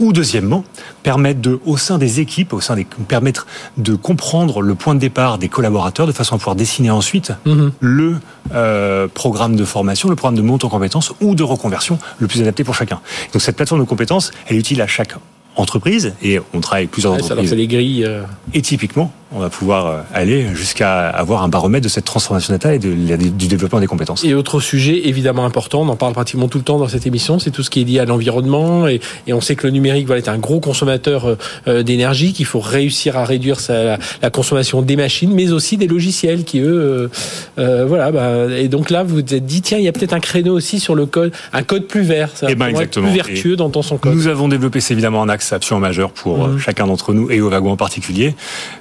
[0.00, 0.64] Ou deuxièmement,
[1.02, 3.46] permettre de, au sein des équipes, au sein des, permettre
[3.76, 7.72] de comprendre le point de départ des collaborateurs de façon à pouvoir dessiner ensuite mhm.
[7.80, 8.16] le
[8.54, 12.40] euh, programme de formation, le programme de monte en compétences ou de reconversion le plus
[12.40, 13.00] adapté pour chacun.
[13.32, 15.20] Donc cette plateforme de compétences, elle est utile à chacun
[15.56, 17.50] entreprises et on travaille avec plusieurs entreprises.
[17.50, 18.04] Ça les grilles.
[18.04, 18.22] Euh.
[18.54, 22.74] Et typiquement, on va pouvoir euh, aller jusqu'à avoir un baromètre de cette transformation d'État
[22.74, 24.24] et de, du développement des compétences.
[24.24, 27.38] Et autre sujet évidemment important, on en parle pratiquement tout le temps dans cette émission,
[27.38, 30.06] c'est tout ce qui est lié à l'environnement et, et, on sait que le numérique
[30.06, 31.36] voilà, est un gros consommateur
[31.68, 35.86] euh, d'énergie, qu'il faut réussir à réduire sa, la, consommation des machines, mais aussi des
[35.86, 37.10] logiciels qui eux,
[37.58, 38.10] euh, voilà.
[38.10, 40.54] Bah, et donc là, vous vous êtes dit tiens, il y a peut-être un créneau
[40.54, 43.06] aussi sur le code, un code plus vert, ça, et eh ben, exactement.
[43.06, 44.14] plus vertueux dans son code.
[44.14, 46.58] Nous avons développé c'est évidemment un axe absolument majeur pour mmh.
[46.58, 48.34] chacun d'entre nous et wagon en particulier,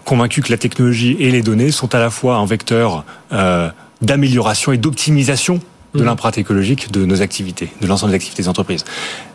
[0.05, 3.69] convaincu que la technologie et les données sont à la fois un vecteur euh,
[4.01, 5.59] d'amélioration et d'optimisation
[5.95, 6.05] de mmh.
[6.05, 8.85] l'empreinte écologique de nos activités, de l'ensemble des activités des entreprises.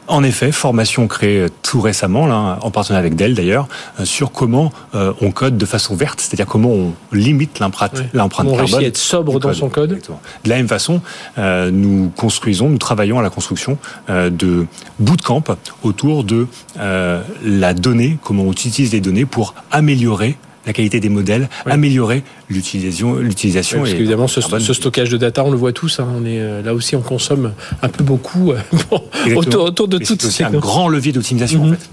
[0.06, 4.72] En effet, formation créée tout récemment, là, en partenariat avec Dell d'ailleurs, euh, sur comment
[4.94, 8.02] euh, on code de façon verte, c'est-à-dire comment on limite l'empreinte oui.
[8.12, 8.84] l'empreinte on carbone.
[8.84, 10.00] à être sobre dans son code.
[10.44, 11.00] De la même façon,
[11.38, 14.66] euh, nous construisons, nous travaillons à la construction euh, de
[14.98, 15.44] bootcamp
[15.82, 16.46] autour de
[16.78, 20.36] euh, la donnée, comment on utilise les données pour améliorer
[20.66, 21.72] la qualité des modèles, oui.
[21.72, 23.14] améliorer l'utilisation.
[23.16, 26.00] l'utilisation oui, parce qu'évidemment, ce, ce, stockage de data, on le voit tous.
[26.00, 27.52] Hein, on est euh, là aussi, on consomme
[27.82, 28.52] un peu beaucoup
[28.90, 29.02] bon,
[29.36, 30.30] autour, autour, de toutes ces.
[30.30, 31.90] C'est un grand levier d'optimisation en fait.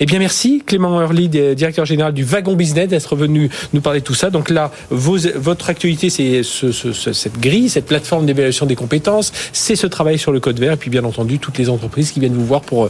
[0.00, 4.04] Eh bien, merci Clément Hurley, directeur général du Wagon Business, d'être venu nous parler de
[4.04, 4.30] tout ça.
[4.30, 9.32] Donc là, vos, votre actualité, c'est ce, ce, cette grille, cette plateforme d'évaluation des compétences,
[9.52, 12.20] c'est ce travail sur le code vert, et puis bien entendu toutes les entreprises qui
[12.20, 12.84] viennent vous voir pour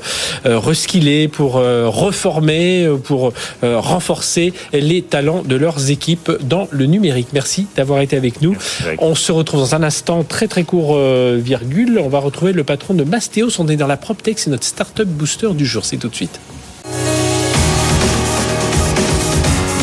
[0.46, 6.68] euh, reskiller, pour euh, reformer, euh, pour euh, renforcer les talents de leurs équipes dans
[6.70, 7.28] le numérique.
[7.32, 8.56] Merci d'avoir été avec nous.
[8.98, 12.00] On se retrouve dans un instant très très court euh, virgule.
[12.02, 13.58] On va retrouver le patron de Mastéos.
[13.58, 15.84] On est dans la PropTech, c'est notre startup booster du jour.
[15.84, 16.40] C'est tout de suite.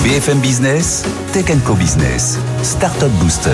[0.03, 3.51] BFM Business, Tech Co Business, Startup Booster.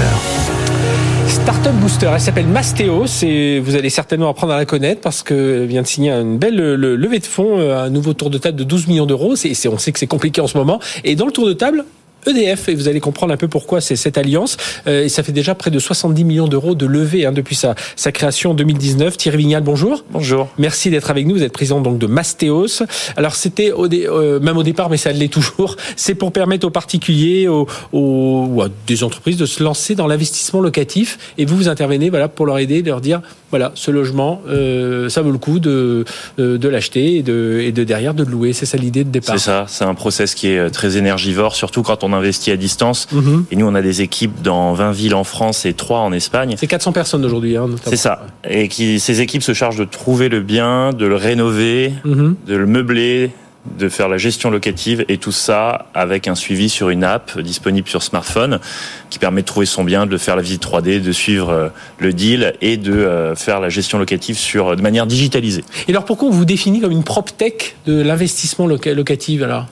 [1.28, 5.68] Startup Booster, elle s'appelle Mastéos et vous allez certainement apprendre à la connaître parce qu'elle
[5.68, 8.88] vient de signer une belle levée de fonds, un nouveau tour de table de 12
[8.88, 9.34] millions d'euros.
[9.34, 10.80] On sait que c'est compliqué en ce moment.
[11.04, 11.86] Et dans le tour de table,
[12.26, 14.58] EDF, et vous allez comprendre un peu pourquoi c'est cette alliance.
[14.88, 17.76] Euh, et ça fait déjà près de 70 millions d'euros de levée hein, depuis sa,
[17.96, 19.18] sa, création en 2019.
[19.18, 20.04] Thierry Vignal, bonjour.
[20.12, 20.50] Bonjour.
[20.58, 21.36] Merci d'être avec nous.
[21.36, 22.84] Vous êtes président donc de Mastéos.
[23.16, 25.76] Alors c'était au euh, même au départ, mais ça l'est toujours.
[25.96, 30.08] C'est pour permettre aux particuliers, aux, aux, ou à des entreprises de se lancer dans
[30.08, 31.34] l'investissement locatif.
[31.38, 35.10] Et vous vous intervenez, voilà, pour leur aider, de leur dire, voilà, ce logement, euh,
[35.10, 36.06] ça vaut le coup de
[36.38, 38.54] euh, de l'acheter et de et de derrière de le louer.
[38.54, 39.38] C'est ça l'idée de départ.
[39.40, 39.66] C'est ça.
[39.68, 43.08] C'est un process qui est très énergivore, surtout quand on investit à distance.
[43.12, 43.44] Mm -hmm.
[43.52, 46.56] Et nous, on a des équipes dans 20 villes en France et 3 en Espagne.
[46.58, 47.56] C'est 400 personnes aujourd'hui.
[47.58, 48.26] Hein, c'est ça.
[48.50, 52.36] Et qui, ces équipes se chargent de trouver le bien, de le rénover, mm -hmm.
[52.48, 53.32] de le meubler,
[53.78, 57.88] de faire la gestion locative et tout ça avec un suivi sur une app disponible
[57.88, 58.60] sur smartphone
[59.10, 62.54] qui permet de trouver son bien, de faire la visite 3D, de suivre le deal
[62.62, 65.64] et de faire la gestion locative sur, de manière digitalisée.
[65.88, 69.66] Et alors pourquoi on vous définit comme une prop tech de l'investissement locatif alors?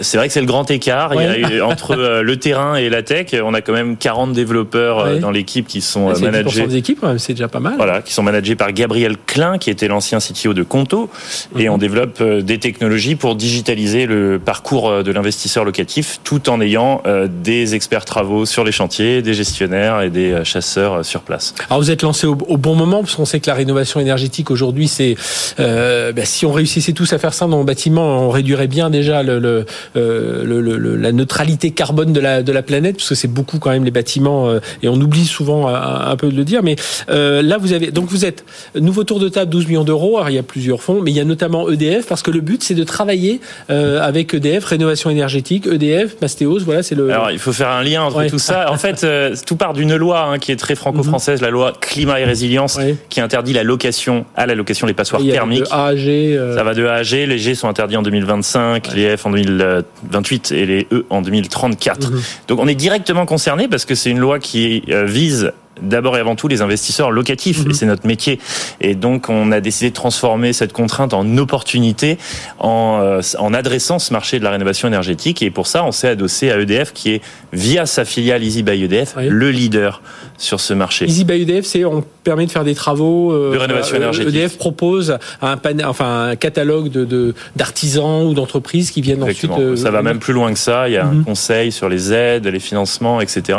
[0.00, 1.42] C'est vrai que c'est le grand écart ouais.
[1.42, 3.34] il y a, entre le terrain et la tech.
[3.42, 5.18] On a quand même 40 développeurs ouais.
[5.18, 6.66] dans l'équipe qui sont ouais, managés.
[6.66, 7.74] des équipes, c'est déjà pas mal.
[7.76, 11.04] Voilà, qui sont managés par Gabriel Klein, qui était l'ancien CTO de Conto.
[11.04, 11.62] Mm -hmm.
[11.62, 17.02] Et on développe des technologies pour digitaliser le parcours de l'investisseur locatif, tout en ayant
[17.28, 21.54] des experts travaux sur les chantiers, des gestionnaires et des chasseurs sur place.
[21.68, 24.50] Alors vous êtes lancé au, au bon moment, parce qu'on sait que la rénovation énergétique
[24.50, 25.16] aujourd'hui, c'est
[25.58, 28.90] euh, bah, si on réussissait tous à faire ça dans le bâtiment, on réduirait bien
[28.90, 29.64] déjà le, le,
[29.94, 33.70] le, le, la neutralité carbone de la, de la planète, parce que c'est beaucoup quand
[33.70, 36.62] même les bâtiments, euh, et on oublie souvent un, un, peu de le dire.
[36.62, 36.76] Mais
[37.10, 40.16] euh, là, vous avez donc vous êtes nouveau tour de table, 12 millions d'euros.
[40.16, 42.40] Alors il y a plusieurs fonds, mais il y a notamment EDF, parce que le
[42.40, 46.60] but c'est de travailler euh, avec EDF, rénovation énergétique, EDF, Mastéos.
[46.64, 47.10] Voilà, c'est le.
[47.10, 48.30] Alors il faut faire un lien entre ouais.
[48.30, 48.70] tout ça.
[48.70, 51.46] En fait, euh, tout part d'une loi hein, qui est très franco-française, mm -hmm.
[51.46, 52.96] la loi climat et résilience, ouais.
[53.08, 55.64] qui interdit la location à la location des passoires thermiques.
[55.64, 57.26] De A à G, ça va de A à G.
[57.26, 62.10] Les G sont interdits en 2025, les EDF en 2028 et les E en 2034.
[62.10, 62.20] Mhm.
[62.48, 66.36] Donc on est directement concerné parce que c'est une loi qui vise d'abord et avant
[66.36, 67.74] tout les investisseurs locatifs, et mhm.
[67.74, 68.38] c'est notre métier.
[68.80, 72.18] Et donc, on a décidé de transformer cette contrainte en opportunité
[72.58, 75.42] en, euh, en adressant ce marché de la rénovation énergétique.
[75.42, 78.84] Et pour ça, on s'est adossé à EDF, qui est, via sa filiale Easy by
[78.84, 80.02] EDF, le leader
[80.38, 81.04] sur ce marché.
[81.06, 83.32] Easy by EDF, c'est on permet de faire des travaux.
[83.32, 84.34] Euh, de rénovation énergétique.
[84.34, 89.50] EDF propose un, enfin, un catalogue de d'artisans ou d'entreprises qui viennent ensuite.
[89.58, 90.88] Euh, ça va même plus loin que ça.
[90.88, 91.24] Il y a un mhm.
[91.24, 93.58] conseil sur les aides, les financements, etc.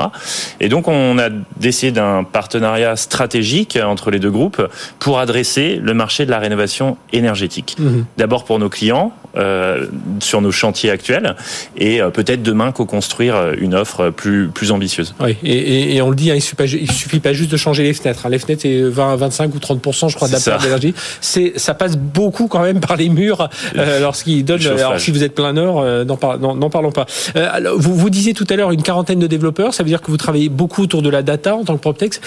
[0.60, 4.62] Et donc, on a décidé d'un un partenariat stratégique entre les deux groupes
[5.00, 7.76] pour adresser le marché de la rénovation énergétique.
[7.80, 8.06] Mhm.
[8.18, 9.27] D'abord pour nos clients, euh,
[10.20, 11.36] sur nos chantiers actuels,
[11.78, 15.14] et euh, peut-être demain co-construire euh, une offre plus, plus ambitieuse.
[15.20, 17.84] Oui, et, on le dit, hein, il ne suffit, pas, suffit pas juste de changer
[17.84, 18.26] les fenêtres.
[18.26, 18.30] Hein.
[18.30, 20.94] Les fenêtres, c'est 20, 25 ou 30% je crois, d'apport d'énergie.
[21.22, 23.50] Ça passe beaucoup quand même par les murs
[24.02, 24.66] lorsqu'ils donnent...
[24.66, 27.06] Alors si vous êtes plein nord, n'en parlons pas.
[27.76, 30.18] vous, vous disiez tout à l'heure une quarantaine de développeurs, ça veut dire que vous
[30.18, 32.20] travaillez beaucoup autour de la data en tant que PropTech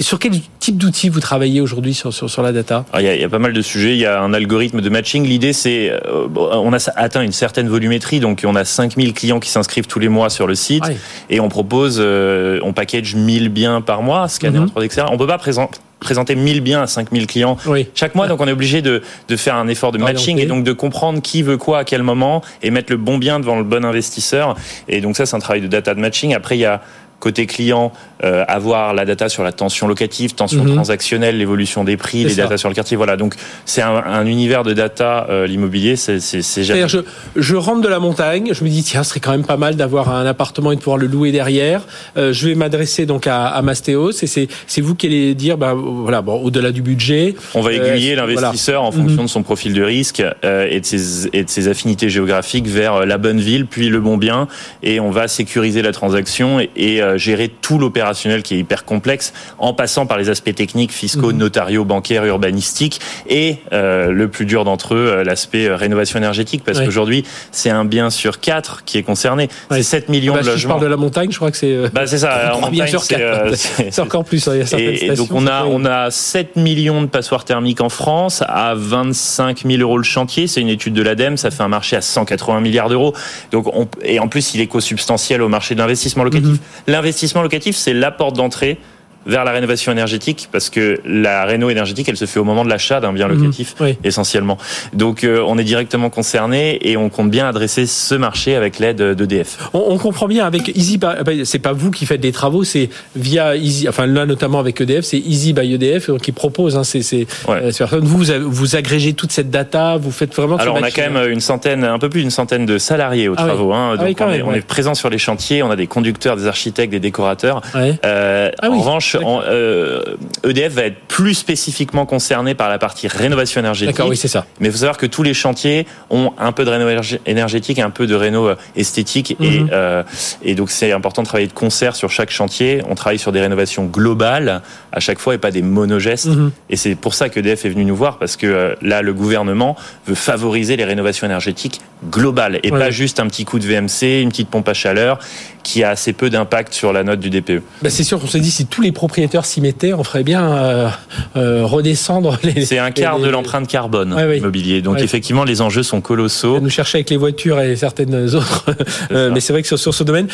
[0.00, 2.84] sur quel type d'outils vous travaillez aujourd'hui sur, sur, la data?
[2.92, 3.92] Ah, il y, a, pas mal de sujets.
[3.92, 5.26] Il y a un algorithme de matching.
[5.26, 9.50] L'idée, c'est, euh, on a atteint une certaine volumétrie, donc on a 5000 clients qui
[9.50, 10.84] s'inscrivent tous les mois sur le site,
[11.30, 14.76] et on propose, euh, on package 1000 biens par mois, scanner mm -hmm.
[14.76, 15.06] en 3D, etc.
[15.10, 17.56] On peut pas présenter présenter 1000 biens à 5000 clients
[17.94, 18.26] chaque mois.
[18.26, 21.22] Donc on est obligé de, de, faire un effort de matching et donc de comprendre
[21.22, 24.56] qui veut quoi à quel moment et mettre le bon bien devant le bon investisseur.
[24.88, 26.34] Et donc ça, c'est un travail de data de matching.
[26.34, 26.82] Après, il y a
[27.22, 27.92] côté client,
[28.24, 30.74] euh, avoir la data sur la tension locative, tension mhm.
[30.74, 32.96] transactionnelle, l'évolution des prix, les data sur le quartier.
[32.96, 36.18] Voilà, donc c'est un, univers de data, euh, l'immobilier, c'est
[36.64, 36.88] jamais...
[36.88, 36.98] Je,
[37.36, 39.76] je rentre de la montagne, je me dis, tiens, ce serait quand même pas mal
[39.76, 41.86] d'avoir un appartement et de pouvoir le louer derrière.
[42.16, 45.74] Euh, je vais m'adresser donc à, à Mastéos et c'est vous qui allez dire, ben,
[45.74, 47.36] voilà, bon, au-delà du budget...
[47.54, 49.26] On va aiguiller l'investisseur en fonction mhm.
[49.26, 53.18] de son profil de risque et, de ses, et de ses affinités géographiques vers la
[53.18, 54.48] bonne ville, puis le bon bien,
[54.82, 58.84] et on va sécuriser la transaction et, et euh, gérer tout l'opérationnel qui est hyper
[58.84, 61.38] complexe, en passant par les aspects techniques, fiscaux, mhm.
[61.38, 66.80] notariaux, bancaires, urbanistiques, et euh, le plus dur d'entre eux, euh, l'aspect rénovation énergétique, parce
[66.80, 69.48] qu'aujourd'hui, c'est un bien sur quatre qui est concerné.
[69.70, 70.56] C'est 7 millions bah, de logements.
[70.56, 71.90] Si je parle de la montagne, je crois que c'est.
[71.92, 72.52] Bah, c'est ça.
[72.62, 72.96] En montagne,
[73.54, 74.46] c'est encore plus.
[74.46, 77.88] Il y a et, donc on a on a 7 millions de passoires thermiques en
[77.88, 80.46] France à 25 000 euros le chantier.
[80.46, 81.36] C'est une étude de l'ADEME.
[81.36, 83.14] Ça fait un marché à 180 milliards d'euros.
[83.50, 86.48] Donc on, et en plus, il est co-substantiel au marché de l'investissement locatif.
[86.48, 86.58] Mhm
[87.02, 88.78] l'investissement locatif, c'est la porte d'entrée
[89.26, 92.70] vers la rénovation énergétique parce que la réno énergétique elle se fait au moment de
[92.70, 93.38] l'achat d'un bien mhm.
[93.38, 94.58] locatif essentiellement.
[94.92, 99.02] Donc euh, on est directement concerné et on compte bien adresser ce marché avec l'aide
[99.02, 99.70] d'EDF.
[99.72, 102.90] On, on, comprend bien avec Easy bah, c'est pas vous qui faites des travaux c'est
[103.14, 107.26] via Easy enfin là notamment avec EDF c'est Easy by EDF qui propose hein, c'est
[107.48, 107.70] euh,
[108.00, 111.40] vous vous agrégez toute cette data vous faites vraiment alors on a quand même une
[111.40, 114.30] centaine un peu plus d'une centaine de salariés aux ah travaux hein, ah donc on,
[114.30, 117.60] est, on, est, présent sur les chantiers on a des conducteurs des architectes des décorateurs.
[117.76, 123.08] Euh, ah en revanche EDF euh, e va être plus spécifiquement concerné par la partie
[123.08, 123.96] rénovation énergétique.
[123.96, 124.46] D'accord, oui, c'est ça.
[124.60, 127.90] Mais il faut savoir que tous les chantiers ont un peu de rénovation énergétique un
[127.90, 129.36] peu de réno euh, esthétique.
[129.40, 129.70] et, mhm.
[129.72, 130.02] euh,
[130.42, 132.82] et donc, c'est important de travailler de concert sur chaque chantier.
[132.88, 136.26] On travaille sur des rénovations globales à chaque fois et pas des monogestes.
[136.26, 136.52] Mhm.
[136.70, 139.76] Et c'est pour ça que EDF est venu nous voir parce que là, le gouvernement
[140.06, 144.30] veut favoriser les rénovations énergétiques globales et pas juste un petit coup de VMC, une
[144.30, 145.18] petite pompe à chaleur
[145.62, 147.62] qui a assez peu d'impact sur la note du DPE.
[147.82, 150.52] Bah c'est sûr qu'on se dit si tous les propriétaires s'y mettaient, on ferait bien
[150.52, 150.88] euh,
[151.36, 152.64] euh, redescendre les.
[152.64, 154.82] C'est un quart de l'empreinte carbone immobilier.
[154.82, 156.60] Donc effectivement, les enjeux sont colossaux.
[156.60, 158.66] Nous chercher avec les voitures et certaines autres,
[159.12, 160.28] euh, mais c'est vrai que sur, sur ce domaine,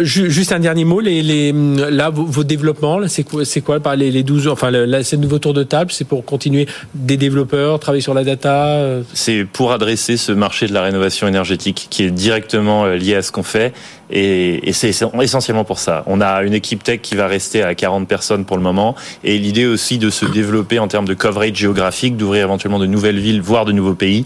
[0.00, 4.22] juste un dernier mot, les, les là vos, développements, c'est quoi, c'est quoi les, les
[4.22, 8.14] 12, enfin là, c'est nouveau tour de table, c'est pour continuer des développeurs, travailler sur
[8.14, 8.80] la data.
[9.14, 13.32] C'est pour adresser ce marché de la rénovation énergétique qui est directement lié à ce
[13.32, 13.72] qu'on fait
[14.12, 14.90] et, c'est
[15.20, 16.02] essentiellement pour ça.
[16.06, 18.94] On a une équipe tech qui va rester à 40 personnes pour le moment.
[19.24, 23.18] Et l'idée aussi de se développer en termes de coverage géographique, d'ouvrir éventuellement de nouvelles
[23.18, 24.24] villes, voire de nouveaux pays.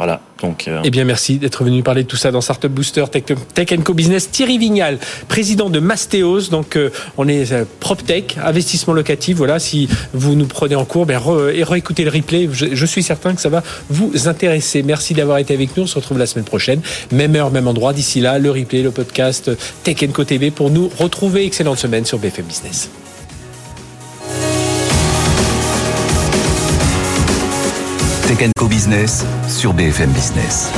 [0.00, 0.22] Voilà.
[0.44, 0.80] Euh...
[0.82, 3.92] Eh bien, merci d'être venu parler de tout ça dans Startup Booster Tech, Tech Co
[3.92, 4.30] Business.
[4.30, 4.98] Thierry Vignal,
[5.28, 6.48] président de Mastéos.
[6.50, 6.88] Donc, euh,
[7.18, 9.36] on est euh, PropTech, investissement locatif.
[9.36, 11.20] Voilà, si vous nous prenez en cours, ben,
[11.52, 12.48] et réécoutez le replay.
[12.50, 14.82] Je, je, suis certain que ça va vous intéresser.
[14.82, 15.82] Merci d'avoir été avec nous.
[15.82, 16.80] On se retrouve la semaine prochaine.
[17.12, 17.92] Même heure, même endroit.
[17.92, 19.50] D'ici là, le replay, le podcast
[19.82, 21.44] Tech Co TV pour nous retrouver.
[21.44, 22.88] Excellente semaine sur BFM Business.
[28.36, 30.70] Tech Co Business sur BFM Business.